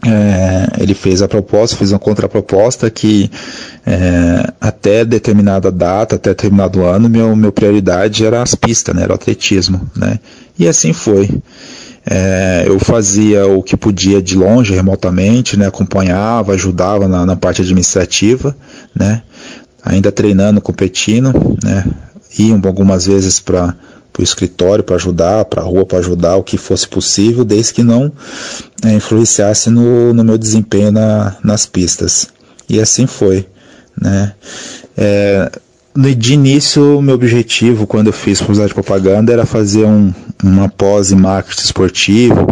[0.06, 3.30] é, ele fez a proposta, fez uma contraproposta que
[3.86, 9.12] é, até determinada data, até determinado ano, meu, meu prioridade era as pistas, né, era
[9.12, 10.18] o atletismo, né,
[10.58, 11.28] e assim foi.
[12.10, 17.60] É, eu fazia o que podia de longe, remotamente, né, acompanhava, ajudava na, na parte
[17.60, 18.56] administrativa,
[18.94, 19.22] né,
[19.84, 21.84] ainda treinando, competindo, né,
[22.38, 23.74] ia algumas vezes para
[24.18, 27.74] para o escritório para ajudar, para a rua para ajudar, o que fosse possível, desde
[27.74, 28.10] que não
[28.84, 32.26] é, influenciasse no, no meu desempenho na, nas pistas.
[32.68, 33.46] E assim foi.
[34.00, 34.34] Né?
[34.96, 35.52] É,
[35.96, 41.10] de início, meu objetivo, quando eu fiz publicidade de propaganda, era fazer um, uma pós
[41.10, 42.46] em marketing esportivo,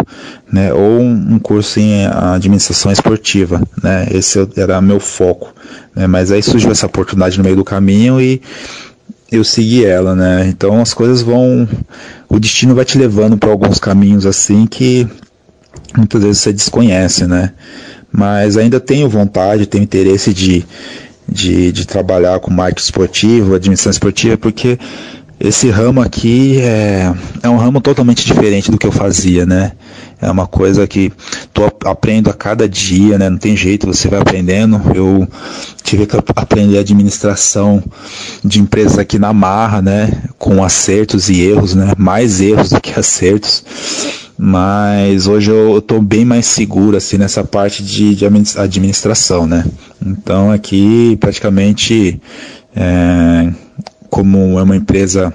[0.50, 5.54] né, ou um, curso em administração esportiva, né, esse era meu foco,
[5.94, 8.42] né, mas aí surgiu essa oportunidade no meio do caminho e
[9.30, 10.46] eu segui ela, né?
[10.48, 11.68] Então as coisas vão,
[12.28, 15.06] o destino vai te levando para alguns caminhos assim que
[15.96, 17.52] muitas vezes você desconhece, né?
[18.10, 20.64] Mas ainda tenho vontade, tenho interesse de,
[21.28, 24.78] de, de trabalhar com marketing esportivo, administração esportiva, porque
[25.38, 27.12] esse ramo aqui é,
[27.42, 29.72] é um ramo totalmente diferente do que eu fazia, né?
[30.20, 31.12] É uma coisa que
[31.52, 33.28] tô aprendo a cada dia, né?
[33.28, 34.80] Não tem jeito, você vai aprendendo.
[34.94, 35.28] Eu
[35.82, 37.84] tive que aprender administração
[38.42, 40.10] de empresas aqui na marra, né?
[40.38, 41.92] Com acertos e erros, né?
[41.98, 43.62] Mais erros do que acertos.
[44.38, 48.26] Mas hoje eu estou bem mais seguro assim nessa parte de, de
[48.58, 49.64] administração, né?
[50.04, 52.20] Então aqui praticamente
[52.74, 53.50] é,
[54.10, 55.32] como é uma empresa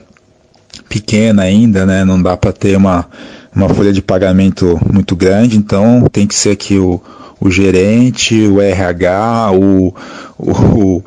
[0.88, 2.06] pequena ainda, né?
[2.06, 3.08] Não dá para ter uma,
[3.56, 7.02] uma folha de pagamento muito grande, então tem que ser aqui o,
[7.40, 9.94] o gerente, o RH, o,
[10.38, 11.04] o,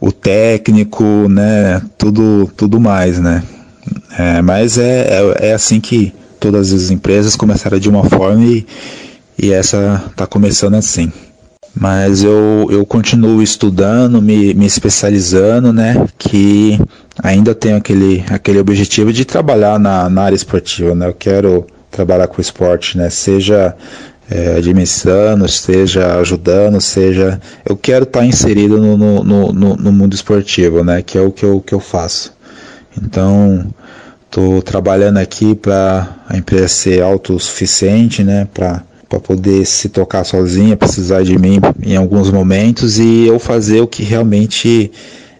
[0.00, 1.82] o técnico, né?
[1.98, 3.42] Tudo, tudo mais, né?
[4.18, 6.12] É, mas é, é, é, assim que
[6.44, 8.66] todas as empresas começaram de uma forma e,
[9.38, 11.10] e essa está começando assim
[11.74, 16.06] mas eu, eu continuo estudando, me, me especializando, né?
[16.16, 16.78] Que
[17.20, 21.08] ainda tenho aquele, aquele objetivo de trabalhar na, na área esportiva, né?
[21.08, 23.10] Eu quero trabalhar com esporte, né?
[23.10, 23.74] Seja
[24.30, 27.40] é, administrando, seja ajudando, seja.
[27.68, 31.02] Eu quero estar inserido no, no, no, no mundo esportivo, né?
[31.02, 32.32] Que é o que eu, que eu faço.
[32.96, 33.66] Então,
[34.34, 38.48] Estou trabalhando aqui para a empresa ser autossuficiente, né?
[38.52, 43.80] Para para poder se tocar sozinha, precisar de mim em alguns momentos e eu fazer
[43.80, 44.90] o que realmente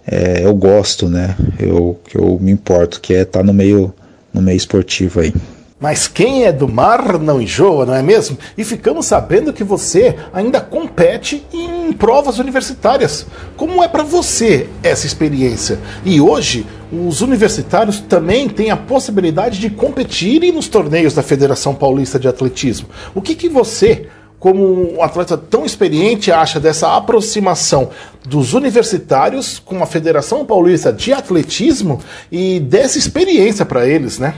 [0.07, 1.35] é, eu gosto, né?
[1.59, 3.93] Eu que eu me importo, que é estar tá no meio
[4.33, 5.35] no meio esportivo aí.
[5.81, 8.39] Mas quem é do mar não enjoa, não é mesmo?
[8.57, 13.27] E ficamos sabendo que você ainda compete em provas universitárias.
[13.57, 15.79] Como é para você essa experiência?
[16.05, 22.19] E hoje, os universitários também têm a possibilidade de competirem nos torneios da Federação Paulista
[22.19, 22.89] de Atletismo.
[23.15, 24.09] O que, que você
[24.45, 27.89] como um atleta tão experiente acha dessa aproximação
[28.27, 31.99] dos universitários com a Federação Paulista de Atletismo
[32.31, 34.35] e dessa experiência para eles, né?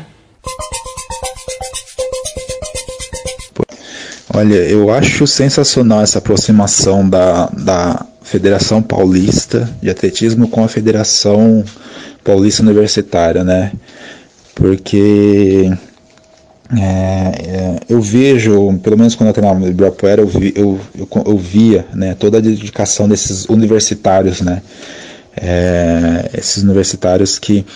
[4.37, 11.65] Olha, eu acho sensacional essa aproximação da, da Federação Paulista de Atletismo com a Federação
[12.23, 13.73] Paulista Universitária, né?
[14.55, 15.73] Porque
[16.71, 21.09] é, é, eu vejo, pelo menos quando eu treinava no Ibirapuera, eu, vi, eu, eu,
[21.25, 24.61] eu, via né, toda a dedicação desses universitários, né?
[25.37, 27.67] É, esses universitários que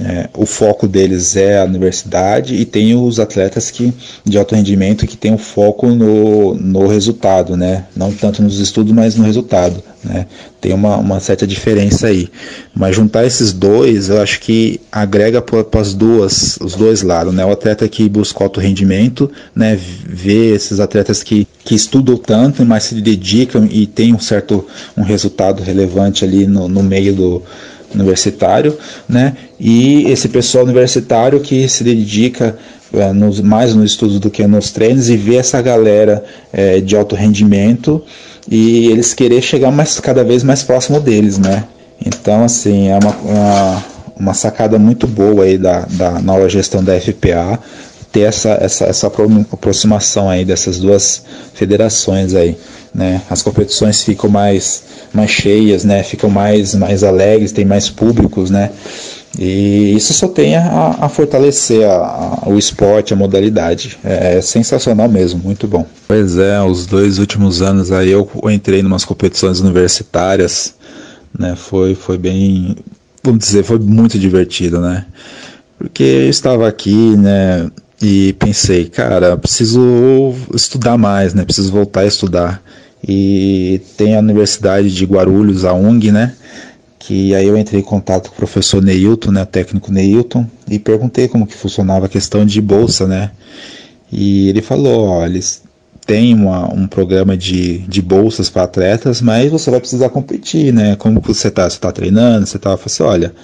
[0.00, 3.92] é, o foco deles é a universidade e tem os atletas que
[4.24, 7.84] de alto rendimento que tem o foco no, no resultado, né?
[7.96, 10.26] Não tanto nos estudos, mas no resultado, né?
[10.60, 12.28] Tem uma, uma certa diferença aí.
[12.74, 17.44] Mas juntar esses dois, eu acho que agrega para as duas, os dois lados, né?
[17.44, 19.78] O atleta que busca alto rendimento, né?
[20.06, 25.02] Ver esses atletas que, que estudam tanto, mas se dedicam e tem um certo um
[25.02, 27.42] resultado relevante ali no, no meio do
[27.94, 28.76] universitário,
[29.08, 29.34] né?
[29.58, 32.56] E esse pessoal universitário que se dedica
[32.92, 36.96] é, nos, mais nos estudos do que nos treinos e vê essa galera é, de
[36.96, 38.02] alto rendimento
[38.50, 41.64] e eles querer chegar mais cada vez mais próximo deles, né?
[42.04, 43.84] Então, assim, é uma, uma,
[44.18, 47.58] uma sacada muito boa aí da, da nova gestão da FPA
[48.18, 51.22] ter essa, essa, essa aproximação aí dessas duas
[51.54, 52.56] federações aí,
[52.94, 53.22] né?
[53.30, 56.02] As competições ficam mais, mais cheias, né?
[56.02, 58.70] Ficam mais, mais alegres, tem mais públicos, né?
[59.38, 63.98] E isso só tem a, a fortalecer a, a, o esporte, a modalidade.
[64.02, 65.86] É, é, sensacional mesmo, muito bom.
[66.08, 70.74] Pois é, os dois últimos anos aí eu entrei em umas competições universitárias,
[71.38, 71.54] né?
[71.56, 72.74] Foi, foi bem,
[73.22, 75.04] vamos dizer, foi muito divertido, né?
[75.78, 77.70] Porque eu estava aqui, né?
[78.00, 81.44] E pensei, cara, preciso estudar mais, né?
[81.44, 82.62] Preciso voltar a estudar.
[83.06, 86.34] E tem a Universidade de Guarulhos, a UNG, né?
[86.98, 89.42] Que aí eu entrei em contato com o professor Neilton, né?
[89.42, 93.30] O técnico Neilton, e perguntei como que funcionava a questão de bolsa, né?
[94.12, 95.62] E ele falou, ó, eles
[96.34, 100.96] uma, um programa de, de bolsas para atletas, mas você vai precisar competir, né?
[100.96, 101.68] Como você tá?
[101.68, 102.46] Você tá treinando?
[102.46, 103.34] Você tá, assim, olha,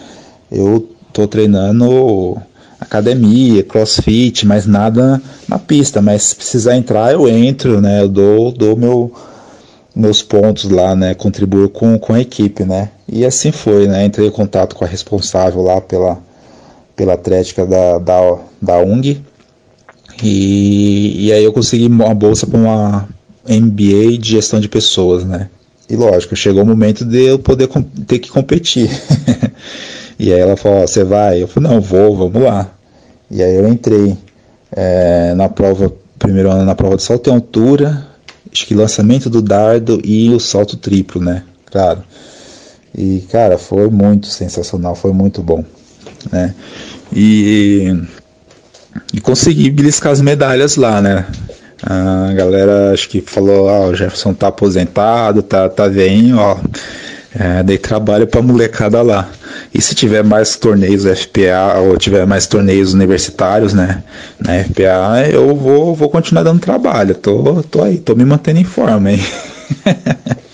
[0.51, 2.41] eu tô treinando
[2.85, 6.01] academia, crossfit, mas nada na pista.
[6.01, 8.03] Mas se precisar entrar, eu entro, né?
[8.03, 9.13] Eu dou, dou meu,
[9.95, 11.15] meus pontos lá, né?
[11.15, 12.91] Contribuo com, com a equipe, né?
[13.09, 14.05] E assim foi, né?
[14.05, 16.19] Entrei em contato com a responsável lá pela,
[16.95, 19.21] pela atlética da, da, da UNG.
[20.23, 23.09] E, e aí eu consegui uma bolsa para uma
[23.49, 25.49] MBA de gestão de pessoas, né?
[25.89, 27.69] E lógico, chegou o momento de eu poder
[28.07, 28.89] ter que competir.
[30.19, 31.43] E aí ela falou, você vai?
[31.43, 32.71] Eu falei, não, vou, vamos lá.
[33.35, 34.17] E aí eu entrei
[34.71, 38.07] é, na prova, primeiro ano na prova de salto em altura,
[38.53, 41.43] acho que lançamento do dardo e o salto triplo, né?
[41.67, 42.05] Claro.
[42.97, 45.65] E, cara, foi muito sensacional, foi muito bom,
[46.31, 46.55] né?
[47.13, 47.93] E,
[49.13, 51.27] e consegui beliscar as medalhas lá, né?
[51.83, 56.57] A galera acho que falou, ah, o Jefferson tá aposentado, tá, tá veinho, ó.
[57.37, 59.29] É, dei trabalho pra molecada lá.
[59.75, 64.05] E se tiver mais torneios FPA ou tiver mais torneios universitários, né,
[64.39, 67.13] na FPA, eu vou, vou continuar dando trabalho.
[67.17, 69.21] Tô, tô aí, tô me mantendo em forma, hein.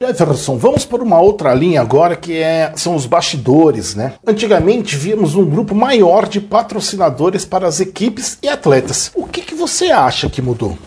[0.00, 4.14] Jefferson, vamos por uma outra linha agora que é, são os bastidores, né?
[4.26, 9.10] Antigamente víamos um grupo maior de patrocinadores para as equipes e atletas.
[9.14, 10.78] O que, que você acha que mudou?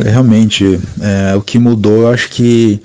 [0.00, 2.80] Olha, realmente, é, o que mudou, eu acho que,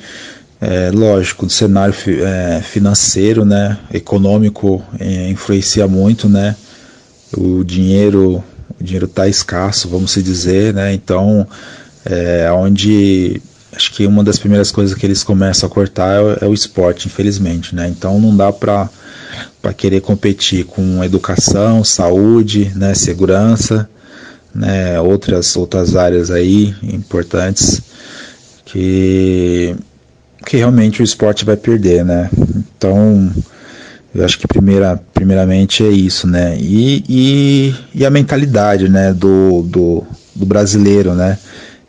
[0.60, 6.58] é, lógico, o cenário é, financeiro, né, econômico, é, influencia muito, né,
[7.38, 8.44] o dinheiro,
[8.78, 11.48] o dinheiro está escasso, vamos se dizer, né, então,
[12.04, 13.42] é, onde
[13.74, 17.08] acho que uma das primeiras coisas que eles começam a cortar é, é o esporte,
[17.08, 18.90] infelizmente, né, então não dá para
[19.62, 23.90] para querer competir com educação, saúde, né, segurança,
[24.56, 27.82] né, outras, outras áreas aí importantes
[28.64, 29.76] que,
[30.46, 32.30] que realmente o esporte vai perder, né?
[32.78, 33.32] Então,
[34.14, 36.58] eu acho que primeira, primeiramente é isso, né?
[36.58, 40.04] E, e, e a mentalidade, né, do, do,
[40.34, 41.38] do, brasileiro, né?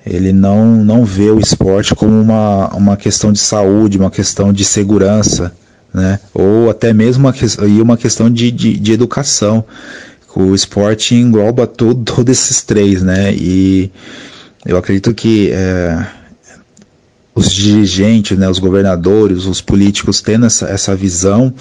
[0.04, 4.64] Ele não, não vê o esporte como uma, uma questão de saúde, uma questão de
[4.64, 5.52] segurança,
[5.94, 6.20] né?
[6.34, 7.34] Ou até mesmo uma,
[7.66, 9.64] e uma questão de, de, de educação.
[10.38, 13.32] O esporte engloba tudo, todos esses três, né?
[13.32, 13.90] E
[14.66, 16.06] eu acredito que é,
[17.34, 21.54] os dirigentes, né, os governadores, os políticos tendo essa, essa visão,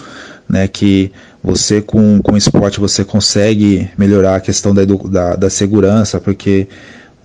[0.47, 1.09] né, que
[1.41, 6.67] você com, com esporte você consegue melhorar a questão da, da, da segurança, porque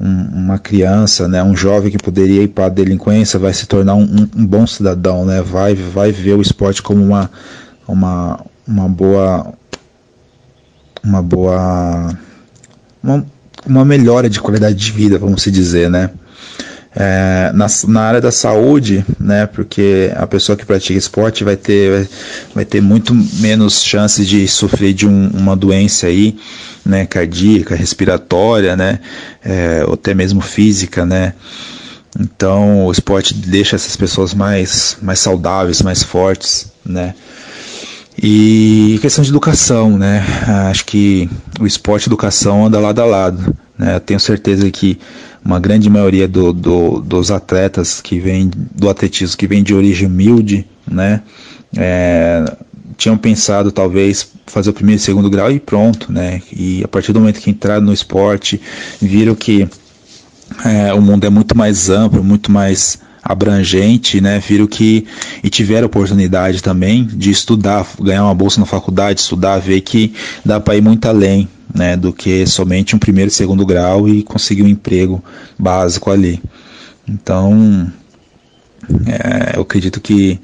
[0.01, 3.97] um, uma criança, né, um jovem que poderia ir para a delinquência vai se tornar
[3.97, 7.31] um, um, um, bom cidadão, né, vai, vai ver o esporte como uma,
[7.89, 9.53] uma, uma boa
[11.03, 12.11] uma boa
[13.03, 13.27] uma,
[13.67, 16.11] uma melhora de qualidade de vida, vamos se dizer, né?
[16.95, 21.91] é, na, na, área da saúde, né, porque a pessoa que pratica esporte vai ter,
[21.91, 22.09] vai,
[22.57, 26.37] vai ter muito menos chances de sofrer de um, uma doença aí,
[26.85, 28.99] né, cardíaca, respiratória, né,
[29.45, 31.35] é, ou até mesmo física, né.
[32.19, 37.15] Então o esporte deixa essas pessoas mais, mais saudáveis, mais fortes, né.
[38.23, 40.23] E questão de educação, né?
[40.69, 43.57] Acho que o esporte e educação anda lado a lado.
[43.79, 43.97] Né?
[43.97, 44.99] Eu tenho certeza que
[45.43, 50.07] uma grande maioria do, do, dos atletas que vem do atletismo que vem de origem
[50.07, 51.23] humilde, né,
[51.75, 52.45] é,
[52.97, 57.13] tinham pensado talvez fazer o primeiro e segundo grau e pronto, né, e a partir
[57.13, 58.61] do momento que entraram no esporte,
[59.01, 59.67] viram que
[60.65, 65.07] é, o mundo é muito mais amplo, muito mais abrangente, né, viram que
[65.45, 70.15] e tiveram oportunidade também de estudar, ganhar uma bolsa na faculdade, estudar, ver que
[70.45, 74.23] dá para ir muito além, né, do que somente um primeiro e segundo grau e
[74.23, 75.23] conseguir um emprego
[75.59, 76.43] básico ali.
[77.07, 77.91] Então,
[79.07, 80.41] é, eu acredito que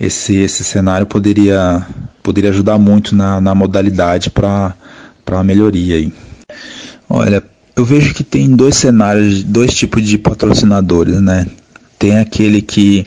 [0.00, 1.86] esse, esse cenário poderia,
[2.22, 4.74] poderia ajudar muito na, na modalidade para
[5.26, 5.96] a melhoria.
[5.96, 6.12] Aí.
[7.08, 7.42] Olha,
[7.76, 11.46] eu vejo que tem dois cenários, dois tipos de patrocinadores, né?
[11.98, 13.06] Tem aquele que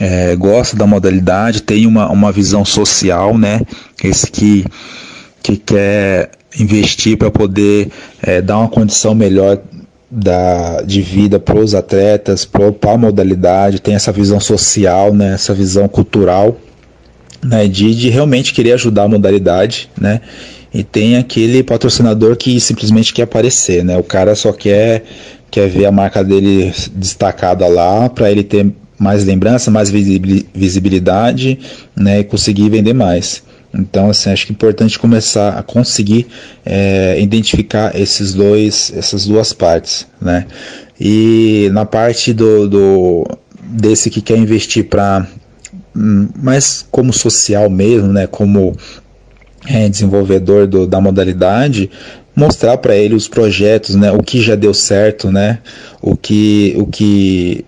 [0.00, 3.60] é, gosta da modalidade, tem uma, uma visão social, né?
[4.02, 4.64] Esse que,
[5.42, 7.90] que quer investir para poder
[8.22, 9.58] é, dar uma condição melhor
[10.12, 15.54] da, de vida para os atletas, para a modalidade, tem essa visão social, né, essa
[15.54, 16.58] visão cultural,
[17.42, 20.20] né, de, de realmente querer ajudar a modalidade, né,
[20.72, 25.04] e tem aquele patrocinador que simplesmente quer aparecer, né, o cara só quer,
[25.52, 31.58] quer ver a marca dele destacada lá para ele ter mais lembrança, mais visibilidade,
[31.94, 33.42] né, e conseguir vender mais.
[33.74, 36.26] Então, assim, acho que é importante começar a conseguir
[36.64, 40.46] é, identificar esses dois, essas duas partes, né?
[41.00, 43.26] E na parte do, do
[43.62, 45.26] desse que quer investir para
[45.96, 48.26] hum, mais como social mesmo, né?
[48.26, 48.76] Como
[49.66, 51.90] é, desenvolvedor do, da modalidade,
[52.34, 54.10] mostrar para ele os projetos, né?
[54.12, 55.58] O que já deu certo, né?
[56.00, 57.64] O que, o que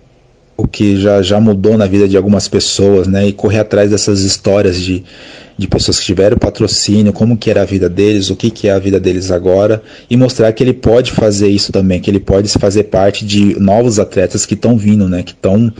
[0.57, 3.27] o que já, já mudou na vida de algumas pessoas, né?
[3.27, 5.03] E correr atrás dessas histórias de,
[5.57, 8.71] de pessoas que tiveram patrocínio, como que era a vida deles, o que, que é
[8.71, 12.47] a vida deles agora, e mostrar que ele pode fazer isso também, que ele pode
[12.49, 15.23] fazer parte de novos atletas que estão vindo, né?
[15.23, 15.73] Que estão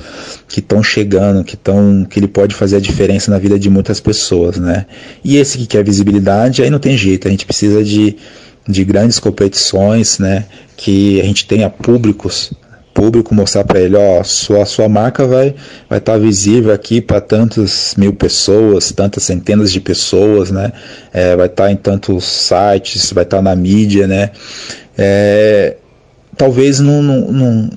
[0.48, 4.58] que chegando, que estão que ele pode fazer a diferença na vida de muitas pessoas,
[4.58, 4.86] né?
[5.24, 8.18] E esse que quer visibilidade, aí não tem jeito, a gente precisa de
[8.68, 10.46] de grandes competições, né,
[10.76, 12.52] que a gente tenha públicos
[12.96, 15.54] público, mostrar para ele, ó, sua sua marca vai
[15.90, 20.72] vai estar tá visível aqui para tantas mil pessoas, tantas centenas de pessoas, né?
[21.14, 24.32] É, vai estar tá em tantos sites, vai estar tá na mídia, né?
[24.98, 25.76] É,
[26.38, 27.70] talvez não, não, não,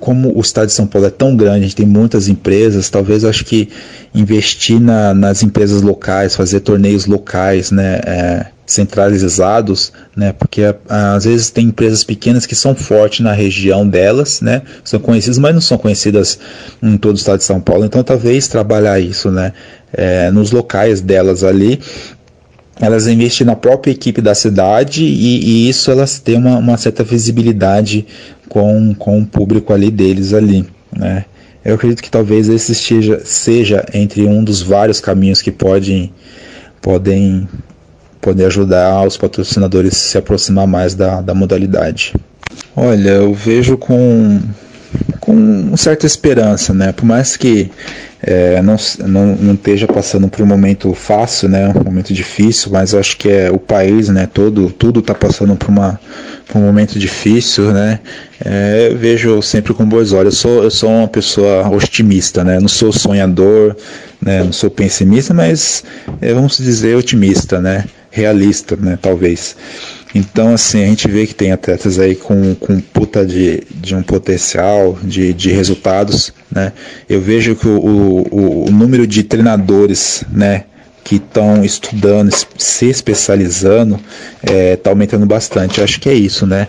[0.00, 3.24] como o estado de São Paulo é tão grande, a gente tem muitas empresas, talvez
[3.24, 3.68] acho que
[4.12, 8.00] investir na, nas empresas locais, fazer torneios locais, né?
[8.04, 10.32] É, centralizados, né?
[10.32, 14.62] Porque às vezes tem empresas pequenas que são fortes na região delas, né?
[14.82, 16.38] São conhecidas, mas não são conhecidas
[16.82, 17.84] em todo o estado de São Paulo.
[17.84, 19.52] Então talvez trabalhar isso, né?
[19.92, 21.80] É, nos locais delas ali,
[22.80, 27.04] elas investem na própria equipe da cidade e, e isso elas têm uma, uma, certa
[27.04, 28.04] visibilidade
[28.48, 31.24] com, com o público ali deles ali, né?
[31.64, 36.12] Eu acredito que talvez esse esteja, seja entre um dos vários caminhos que podem
[36.80, 37.48] podem
[38.26, 42.12] poder ajudar os patrocinadores a se aproximar mais da, da modalidade.
[42.74, 44.40] Olha, eu vejo com,
[45.20, 46.90] com certa esperança, né?
[46.90, 47.70] Por mais que
[48.20, 48.74] é, não,
[49.06, 51.68] não, não esteja passando por um momento fácil, né?
[51.68, 54.26] Um momento difícil, mas acho que é o país, né?
[54.26, 56.00] Todo, tudo está passando por, uma,
[56.48, 58.00] por um momento difícil, né?
[58.44, 60.34] É, eu vejo sempre com bons olhos.
[60.34, 62.58] Eu sou, eu sou uma pessoa otimista, né?
[62.58, 63.76] não sou sonhador,
[64.20, 64.42] né?
[64.42, 65.84] Não sou pessimista, mas
[66.20, 67.84] é, vamos dizer otimista, né?
[68.16, 68.98] Realista, né?
[69.00, 69.54] Talvez.
[70.14, 74.02] Então, assim, a gente vê que tem atletas aí com, com puta de, de um
[74.02, 76.72] potencial, de, de resultados, né?
[77.06, 80.64] Eu vejo que o, o, o número de treinadores, né?
[81.04, 84.00] que estão estudando, se especializando,
[84.42, 85.78] está é, tá aumentando bastante.
[85.78, 86.66] Eu acho que é isso, né?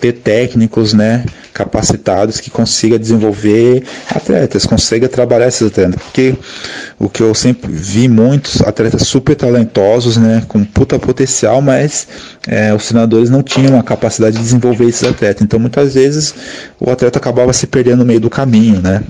[0.00, 6.00] Ter técnicos né, capacitados que consiga desenvolver atletas, consiga trabalhar esses atletas.
[6.02, 6.34] Porque
[6.98, 12.08] o que eu sempre vi muitos atletas super talentosos, né, com puta potencial, mas
[12.48, 15.42] é, os treinadores não tinham a capacidade de desenvolver esses atletas.
[15.42, 16.34] Então muitas vezes
[16.78, 19.02] o atleta acabava se perdendo no meio do caminho, né?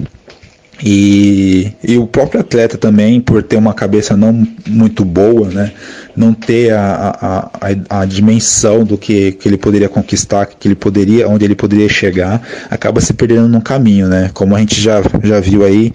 [0.83, 5.73] E, e o próprio atleta também, por ter uma cabeça não muito boa, né,
[6.17, 10.75] não ter a, a, a, a dimensão do que, que ele poderia conquistar, que ele
[10.75, 14.31] poderia, onde ele poderia chegar, acaba se perdendo no caminho, né?
[14.33, 15.93] Como a gente já, já viu aí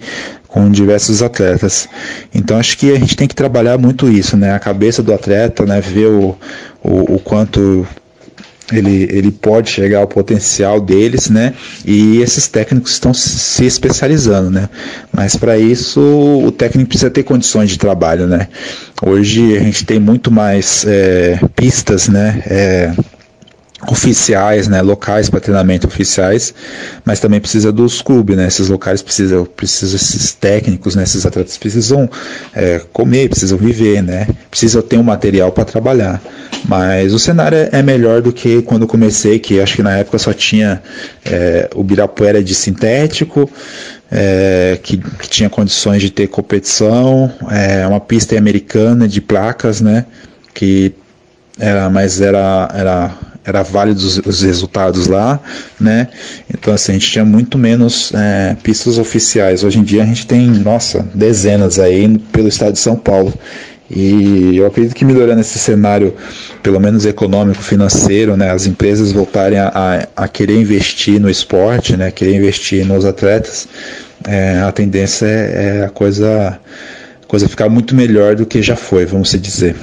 [0.48, 1.88] com diversos atletas.
[2.34, 4.54] Então acho que a gente tem que trabalhar muito isso, né?
[4.54, 5.80] A cabeça do atleta, né?
[5.80, 6.36] Ver o,
[6.82, 7.86] o, o quanto
[8.72, 11.54] ele, ele pode chegar ao potencial deles, né?
[11.84, 14.68] E esses técnicos estão se especializando, né?
[15.12, 18.48] Mas para isso o técnico precisa ter condições de trabalho, né?
[19.04, 22.42] Hoje a gente tem muito mais é, pistas, né?
[22.46, 22.92] É,
[23.88, 26.54] oficiais, né, locais para treinamento oficiais,
[27.04, 31.56] mas também precisa dos clubes, né, esses locais precisam, precisam esses técnicos, né, esses atletas
[31.56, 32.08] precisam
[32.54, 36.22] é, comer, precisam viver, né, precisam ter um material para trabalhar.
[36.64, 40.18] Mas o cenário é, é melhor do que quando comecei, que acho que na época
[40.18, 40.82] só tinha
[41.24, 43.48] é, o Birapuera de sintético,
[44.10, 50.06] é, que, que, tinha condições de ter competição, é, uma pista americana de placas, né,
[50.54, 50.94] que
[51.58, 53.14] era, mas era, era
[53.46, 55.40] era válido os, os, resultados lá,
[55.80, 56.08] né?
[56.52, 59.62] Então assim, a gente tinha muito menos é, pistas oficiais.
[59.62, 63.32] Hoje em dia a gente tem, nossa, dezenas aí pelo estado de São Paulo.
[63.88, 66.12] E eu acredito que melhorando esse cenário,
[66.60, 69.68] pelo menos econômico, financeiro, né, as empresas voltarem a,
[70.16, 73.68] a, a querer investir no esporte, né, querer investir nos atletas,
[74.26, 76.58] é, a tendência é, é a coisa,
[77.28, 79.76] coisa ficar muito melhor do que já foi, vamos dizer.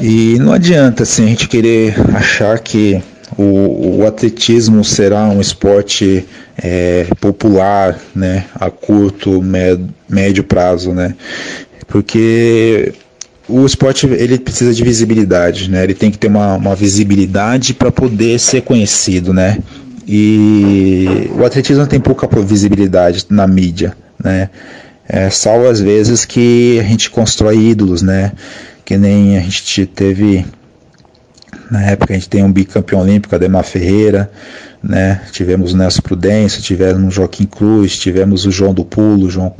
[0.00, 3.02] E não adianta assim, a gente querer achar que
[3.42, 6.26] o, o atletismo será um esporte
[6.58, 11.14] é, popular né, a curto, médio, médio prazo, né?
[11.86, 12.92] Porque
[13.48, 15.82] o esporte ele precisa de visibilidade, né?
[15.82, 19.58] Ele tem que ter uma, uma visibilidade para poder ser conhecido, né?
[20.06, 24.50] E o atletismo tem pouca visibilidade na mídia, né?
[25.08, 28.32] É, salvo às vezes que a gente constrói ídolos, né?
[28.90, 30.44] que nem a gente teve
[31.70, 34.30] na época a gente tem um bicampeão olímpico, Ademar Ferreira,
[34.82, 35.20] né?
[35.30, 39.54] Tivemos o Nelson Prudêncio, tivemos o Joaquim Cruz, tivemos o João do Pulo, João,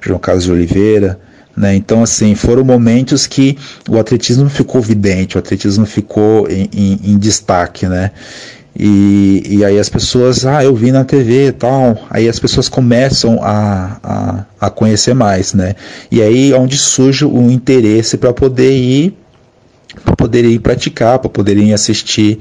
[0.00, 1.18] João Carlos de Oliveira,
[1.56, 1.74] né?
[1.74, 3.58] Então, assim, foram momentos que
[3.88, 8.12] o atletismo ficou vidente, o atletismo ficou em, em, em destaque, né?
[8.78, 12.68] E, e aí as pessoas, ah, eu vi na TV e tal, aí as pessoas
[12.68, 15.74] começam a, a, a conhecer mais, né?
[16.10, 19.16] E aí é onde surge o interesse para poder ir,
[20.04, 22.38] para poder ir praticar, para poder ir assistir.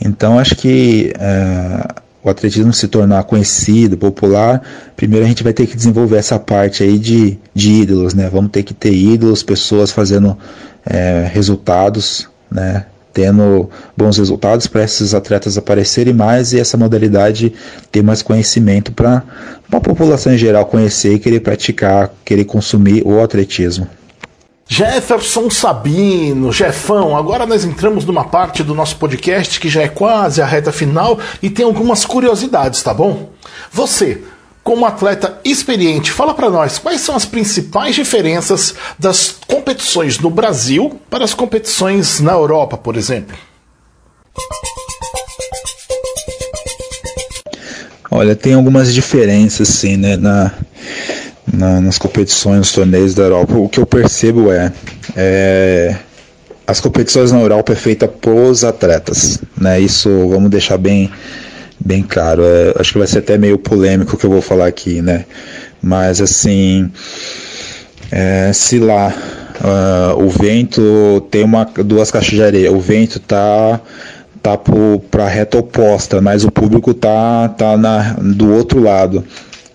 [0.00, 4.62] Então acho que é, o atletismo se tornar conhecido, popular,
[4.96, 8.30] primeiro a gente vai ter que desenvolver essa parte aí de, de ídolos, né?
[8.32, 10.36] Vamos ter que ter ídolos, pessoas fazendo
[10.86, 12.86] é, resultados, né?
[13.14, 17.52] tendo bons resultados para esses atletas aparecerem mais e essa modalidade
[17.92, 19.22] ter mais conhecimento para
[19.70, 23.86] a população em geral conhecer e querer praticar, querer consumir o atletismo.
[24.66, 30.40] Jefferson Sabino, Jefão, agora nós entramos numa parte do nosso podcast que já é quase
[30.40, 33.30] a reta final e tem algumas curiosidades, tá bom?
[33.70, 34.22] Você,
[34.62, 40.98] como atleta experiente, fala para nós quais são as principais diferenças das competições no Brasil
[41.10, 43.36] para as competições na Europa, por exemplo.
[48.10, 50.52] Olha, tem algumas diferenças sim, né, na,
[51.52, 53.54] na, nas competições, nos torneios da Europa.
[53.54, 54.72] O que eu percebo é,
[55.16, 55.96] é
[56.66, 59.78] as competições na Europa é feita pros atletas, né?
[59.80, 61.10] Isso vamos deixar bem
[61.78, 62.42] bem claro.
[62.44, 65.26] É, acho que vai ser até meio polêmico o que eu vou falar aqui, né?
[65.82, 66.90] Mas assim,
[68.10, 69.12] é, se lá
[69.60, 73.80] uh, o vento tem uma, duas caixas de areia, o vento tá
[74.42, 74.58] tá
[75.10, 79.24] para reta oposta, mas o público tá tá na, do outro lado.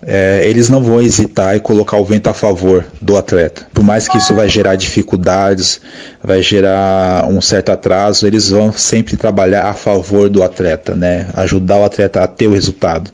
[0.02, 3.66] É, eles não vão hesitar e colocar o vento a favor do atleta.
[3.72, 5.80] Por mais que isso vai gerar dificuldades,
[6.22, 11.26] vai gerar um certo atraso, eles vão sempre trabalhar a favor do atleta, né?
[11.34, 13.10] Ajudar o atleta a ter o resultado,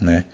[0.00, 0.24] né?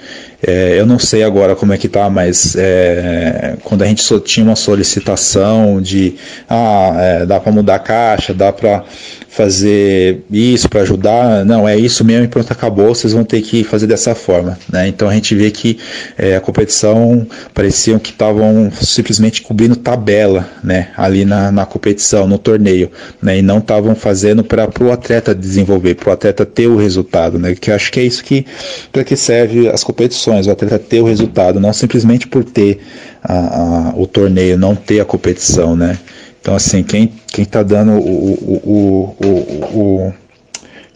[0.42, 4.46] É, eu não sei agora como é que tá, mas é, quando a gente tinha
[4.46, 6.16] uma solicitação de
[6.48, 8.84] ah, é, dá para mudar a caixa, dá para
[9.30, 13.62] fazer isso para ajudar, não, é isso mesmo e pronto, acabou, vocês vão ter que
[13.62, 14.58] fazer dessa forma.
[14.70, 14.88] Né?
[14.88, 15.78] Então a gente vê que
[16.18, 17.24] é, a competição
[17.54, 20.88] pareciam que estavam simplesmente cobrindo tabela né?
[20.96, 22.90] ali na, na competição, no torneio,
[23.22, 23.38] né?
[23.38, 27.54] e não estavam fazendo para o atleta desenvolver, para o atleta ter o resultado, né?
[27.54, 28.44] que eu acho que é isso que,
[28.90, 32.80] para que serve as competições, o atleta ter o resultado, não simplesmente por ter
[33.22, 35.76] a, a, o torneio, não ter a competição.
[35.76, 35.96] Né?
[36.40, 38.32] Então, assim, quem, quem tá dando o,
[38.64, 40.14] o, o, o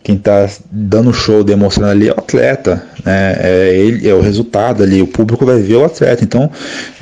[0.05, 3.37] quem está dando show, demonstrando ali é o atleta, né?
[3.41, 6.23] É, ele, é o resultado ali, o público vai ver o atleta.
[6.23, 6.51] Então,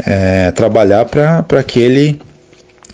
[0.07, 2.21] é, trabalhar para que ele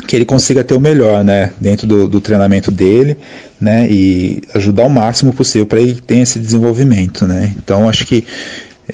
[0.06, 3.18] que ele consiga ter o melhor, né, dentro do, do treinamento dele,
[3.60, 7.52] né, e ajudar o máximo possível para ele ter esse desenvolvimento, né.
[7.58, 8.24] Então, acho que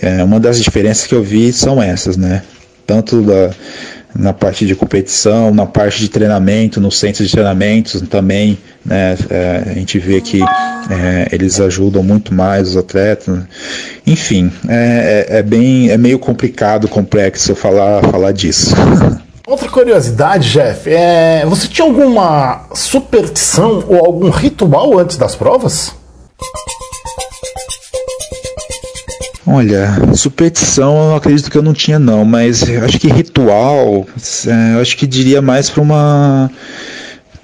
[0.00, 2.42] é, uma das diferenças que eu vi são essas, né,
[2.86, 3.50] tanto da
[4.14, 9.62] na parte de competição, na parte de treinamento, no centro de treinamentos também, né, é,
[9.66, 13.40] a gente vê que é, eles ajudam muito mais os atletas.
[14.06, 18.74] Enfim, é, é, é, bem, é meio complicado, complexo eu falar, falar disso.
[19.46, 25.92] Outra curiosidade, Jeff, é, você tinha alguma superstição ou algum ritual antes das provas?
[29.46, 34.06] Olha, superstição eu acredito que eu não tinha não, mas acho que ritual,
[34.46, 36.50] é, acho que diria mais para uma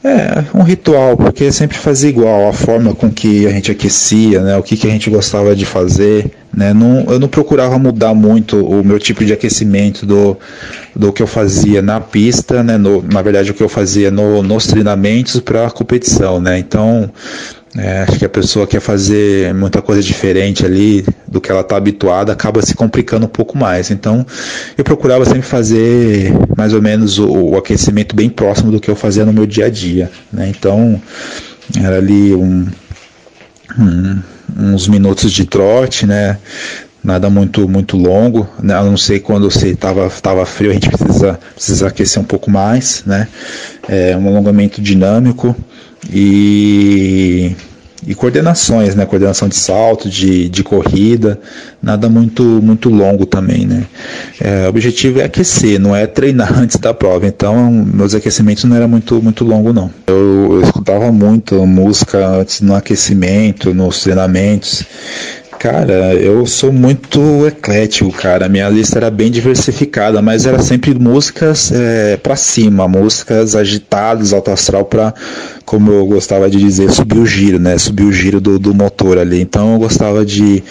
[0.03, 4.57] é, um ritual, porque sempre fazia igual, a forma com que a gente aquecia, né,
[4.57, 8.65] o que, que a gente gostava de fazer, né, não, eu não procurava mudar muito
[8.65, 10.39] o meu tipo de aquecimento do,
[10.97, 14.43] do que eu fazia na pista, né, no, na verdade o que eu fazia no,
[14.43, 17.11] nos treinamentos para a competição, né, então
[17.77, 21.77] é, acho que a pessoa quer fazer muita coisa diferente ali do que ela está
[21.77, 23.91] habituada, acaba se complicando um pouco mais.
[23.91, 24.27] Então,
[24.77, 28.97] eu procurava sempre fazer mais ou menos o, o aquecimento bem próximo do que eu
[28.97, 30.11] fazia no meu dia a dia.
[30.33, 30.49] Né?
[30.49, 31.01] Então,
[31.81, 32.66] era ali um,
[33.79, 34.18] um,
[34.59, 36.39] uns minutos de trote, né?
[37.03, 38.75] nada muito muito longo, né?
[38.75, 42.51] a não ser quando você estava tava frio, a gente precisa, precisa aquecer um pouco
[42.51, 43.27] mais, né?
[43.89, 45.57] É um alongamento dinâmico
[46.09, 47.55] e,
[48.07, 49.05] e coordenações, né?
[49.05, 51.39] Coordenação de salto, de, de corrida,
[51.83, 53.85] nada muito muito longo também, né?
[54.41, 57.27] É, o objetivo é aquecer, não é treinar antes da prova.
[57.27, 59.91] Então, meus aquecimentos não era muito muito longo não.
[60.07, 64.85] Eu, eu escutava muito música antes no aquecimento, nos treinamentos.
[65.61, 68.49] Cara, eu sou muito eclético, cara.
[68.49, 74.51] Minha lista era bem diversificada, mas era sempre músicas é, para cima, músicas agitadas, alto
[74.51, 75.13] astral para,
[75.67, 77.77] como eu gostava de dizer, subir o giro, né?
[77.77, 79.39] Subir o giro do, do motor ali.
[79.39, 80.65] Então eu gostava de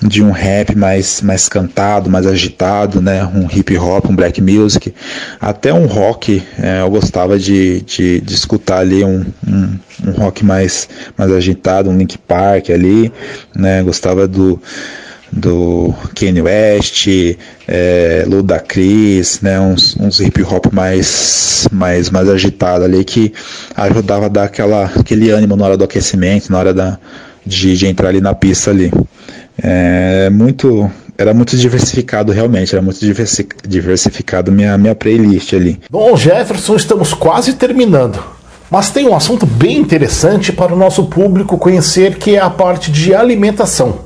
[0.00, 3.24] de um rap mais, mais cantado, mais agitado, né?
[3.24, 4.94] Um hip hop, um black music,
[5.40, 6.42] até um rock.
[6.58, 11.90] É, eu gostava de, de, de escutar ali um, um, um, rock mais, mais agitado,
[11.90, 13.12] um Link Park ali,
[13.54, 13.82] né?
[13.82, 14.60] Gostava do
[15.30, 17.06] do Kanye West,
[17.66, 23.32] é, Ludacris, né, uns, uns hip hop mais, mais, mais agitado ali que
[23.76, 26.98] ajudava a dar aquela, aquele ânimo na hora do aquecimento, na hora da,
[27.44, 28.90] de, de entrar ali na pista ali.
[29.62, 33.00] É muito era muito diversificado realmente, era muito
[33.66, 35.80] diversificado minha, minha playlist ali.
[35.90, 38.22] Bom, Jefferson, estamos quase terminando.
[38.70, 42.92] Mas tem um assunto bem interessante para o nosso público conhecer, que é a parte
[42.92, 44.00] de alimentação.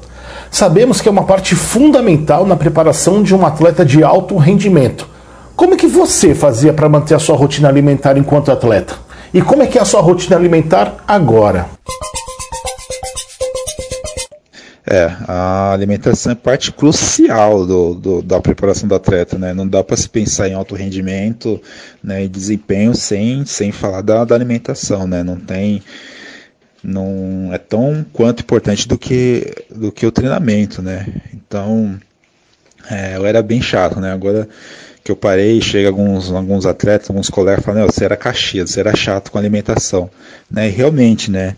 [0.51, 5.07] Sabemos que é uma parte fundamental na preparação de um atleta de alto rendimento.
[5.55, 8.95] Como é que você fazia para manter a sua rotina alimentar enquanto atleta?
[9.35, 11.67] E como é que é a sua rotina alimentar agora?
[14.93, 19.55] É, a alimentação é parte crucial do, do, da preparação do atleta, né?
[19.55, 21.59] Não dá para se pensar em alto rendimento
[22.05, 25.23] né, e desempenho sem, sem falar da, da alimentação, né?
[25.23, 25.83] Não tem
[26.85, 31.07] não é tão quanto importante do que do que o treinamento, né?
[31.33, 31.99] Então,
[32.91, 34.13] é, eu era bem chato, né?
[34.13, 34.47] Agora
[35.03, 38.95] que eu parei, chega alguns alguns atletas, alguns colegas falam, você era caxias, você era
[38.95, 40.11] chato com alimentação,
[40.51, 40.69] né?
[40.69, 41.57] E realmente, né?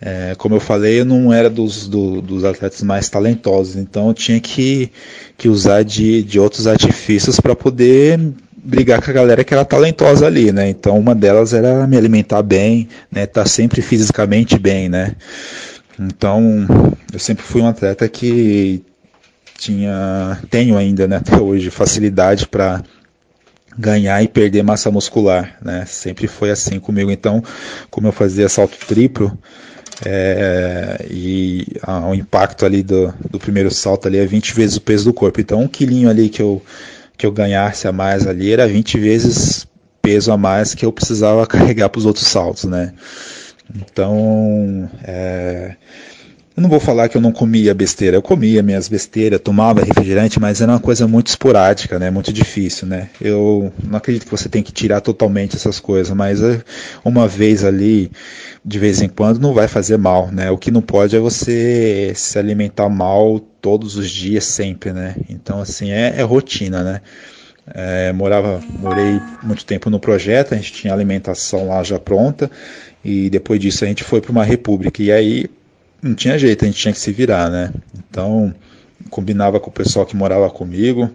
[0.00, 4.14] É, como eu falei, eu não era dos, do, dos atletas mais talentosos, então eu
[4.14, 4.92] tinha que,
[5.36, 8.20] que usar de, de outros artifícios para poder
[8.56, 10.68] brigar com a galera que era talentosa ali, né?
[10.68, 13.24] Então uma delas era me alimentar bem, né?
[13.24, 15.16] Estar tá sempre fisicamente bem, né?
[15.98, 16.66] Então
[17.12, 18.84] eu sempre fui um atleta que
[19.58, 22.82] tinha, tenho ainda né, até hoje facilidade para
[23.76, 25.84] ganhar e perder massa muscular, né?
[25.86, 27.10] Sempre foi assim comigo.
[27.10, 27.42] Então,
[27.90, 29.36] como eu fazia salto triplo,
[30.04, 31.66] é, e
[32.10, 35.40] o impacto ali do, do primeiro salto ali é 20 vezes o peso do corpo.
[35.40, 36.62] Então, um quilinho ali que eu,
[37.16, 39.66] que eu ganhasse a mais ali era 20 vezes
[40.00, 42.94] peso a mais que eu precisava carregar para os outros saltos, né?
[43.74, 45.76] Então, é,
[46.58, 50.40] eu não vou falar que eu não comia besteira, eu comia minhas besteiras, tomava refrigerante,
[50.40, 52.10] mas era uma coisa muito esporádica, né?
[52.10, 53.10] Muito difícil, né?
[53.20, 56.60] Eu não acredito que você tem que tirar totalmente essas coisas, mas é,
[57.04, 58.10] uma vez ali,
[58.64, 60.50] de vez em quando, não vai fazer mal, né?
[60.50, 65.14] O que não pode é você se alimentar mal todos os dias, sempre, né?
[65.30, 67.00] Então, assim, é, é rotina, né?
[67.72, 72.50] É, morava, morei muito tempo no projeto, a gente tinha alimentação lá já pronta,
[73.04, 75.00] e depois disso a gente foi para uma república.
[75.00, 75.46] E aí
[76.02, 77.72] não tinha jeito, a gente tinha que se virar, né?
[77.96, 78.54] Então,
[79.10, 81.10] combinava com o pessoal que morava comigo,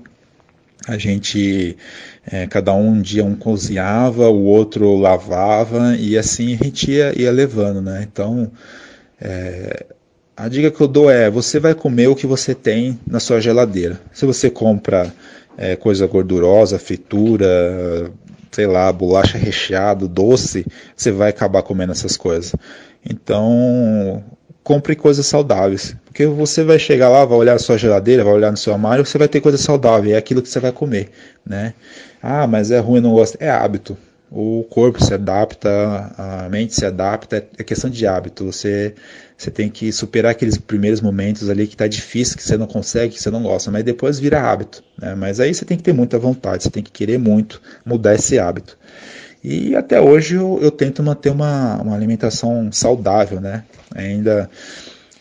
[0.88, 1.78] a gente,
[2.26, 7.18] é, cada um, um dia um cozinhava, o outro lavava, e assim a gente ia,
[7.20, 8.06] ia levando, né?
[8.10, 8.52] Então,
[9.22, 9.86] é,
[10.36, 13.40] a dica que eu dou é: você vai comer o que você tem na sua
[13.40, 14.02] geladeira.
[14.12, 15.14] Se você compra
[15.58, 18.12] é, coisa gordurosa, fritura,
[18.52, 20.66] sei lá, bolacha recheado, doce,
[20.96, 22.54] você vai acabar comendo essas coisas.
[23.08, 24.24] Então,
[24.64, 25.96] compre coisas saudáveis.
[26.06, 29.06] Porque você vai chegar lá, vai olhar a sua geladeira, vai olhar no seu armário,
[29.06, 31.10] você vai ter coisa saudável, é aquilo que você vai comer,
[31.46, 31.74] né?
[32.22, 33.38] Ah, mas é ruim, não gosto.
[33.40, 33.98] É hábito.
[34.32, 35.70] O corpo se adapta,
[36.18, 38.46] a mente se adapta, é questão de hábito.
[38.46, 38.96] Você,
[39.38, 43.14] você tem que superar aqueles primeiros momentos ali que tá difícil, que você não consegue,
[43.14, 45.14] que você não gosta, mas depois vira hábito, né?
[45.14, 48.40] Mas aí você tem que ter muita vontade, você tem que querer muito mudar esse
[48.40, 48.76] hábito.
[49.44, 53.66] E até hoje eu, eu tento manter uma, uma alimentação saudável, né?
[53.94, 54.50] Ainda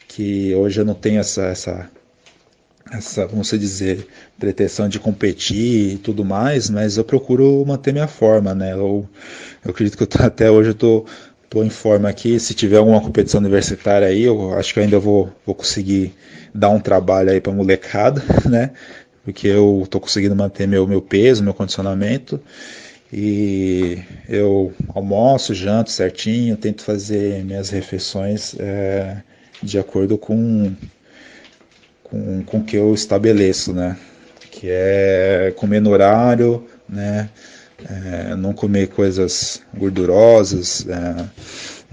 [0.07, 1.91] que hoje eu não tenho essa, essa,
[2.93, 4.07] essa, vamos dizer,
[4.39, 8.73] pretensão de competir e tudo mais, mas eu procuro manter minha forma, né?
[8.73, 9.09] Eu,
[9.65, 11.05] eu acredito que eu tô, até hoje eu tô,
[11.51, 12.39] tô em forma aqui.
[12.39, 16.15] Se tiver alguma competição universitária aí, eu acho que eu ainda vou, vou conseguir
[16.55, 18.71] dar um trabalho aí para molecada, né?
[19.25, 22.41] Porque eu tô conseguindo manter meu, meu peso, meu condicionamento.
[23.13, 29.19] E eu almoço, janto certinho, tento fazer minhas refeições é,
[29.63, 30.75] de acordo com,
[32.03, 33.99] com, com que eu estabeleço, né?
[34.51, 37.29] Que é comer no horário, né?
[37.89, 41.25] É, não comer coisas gordurosas, é,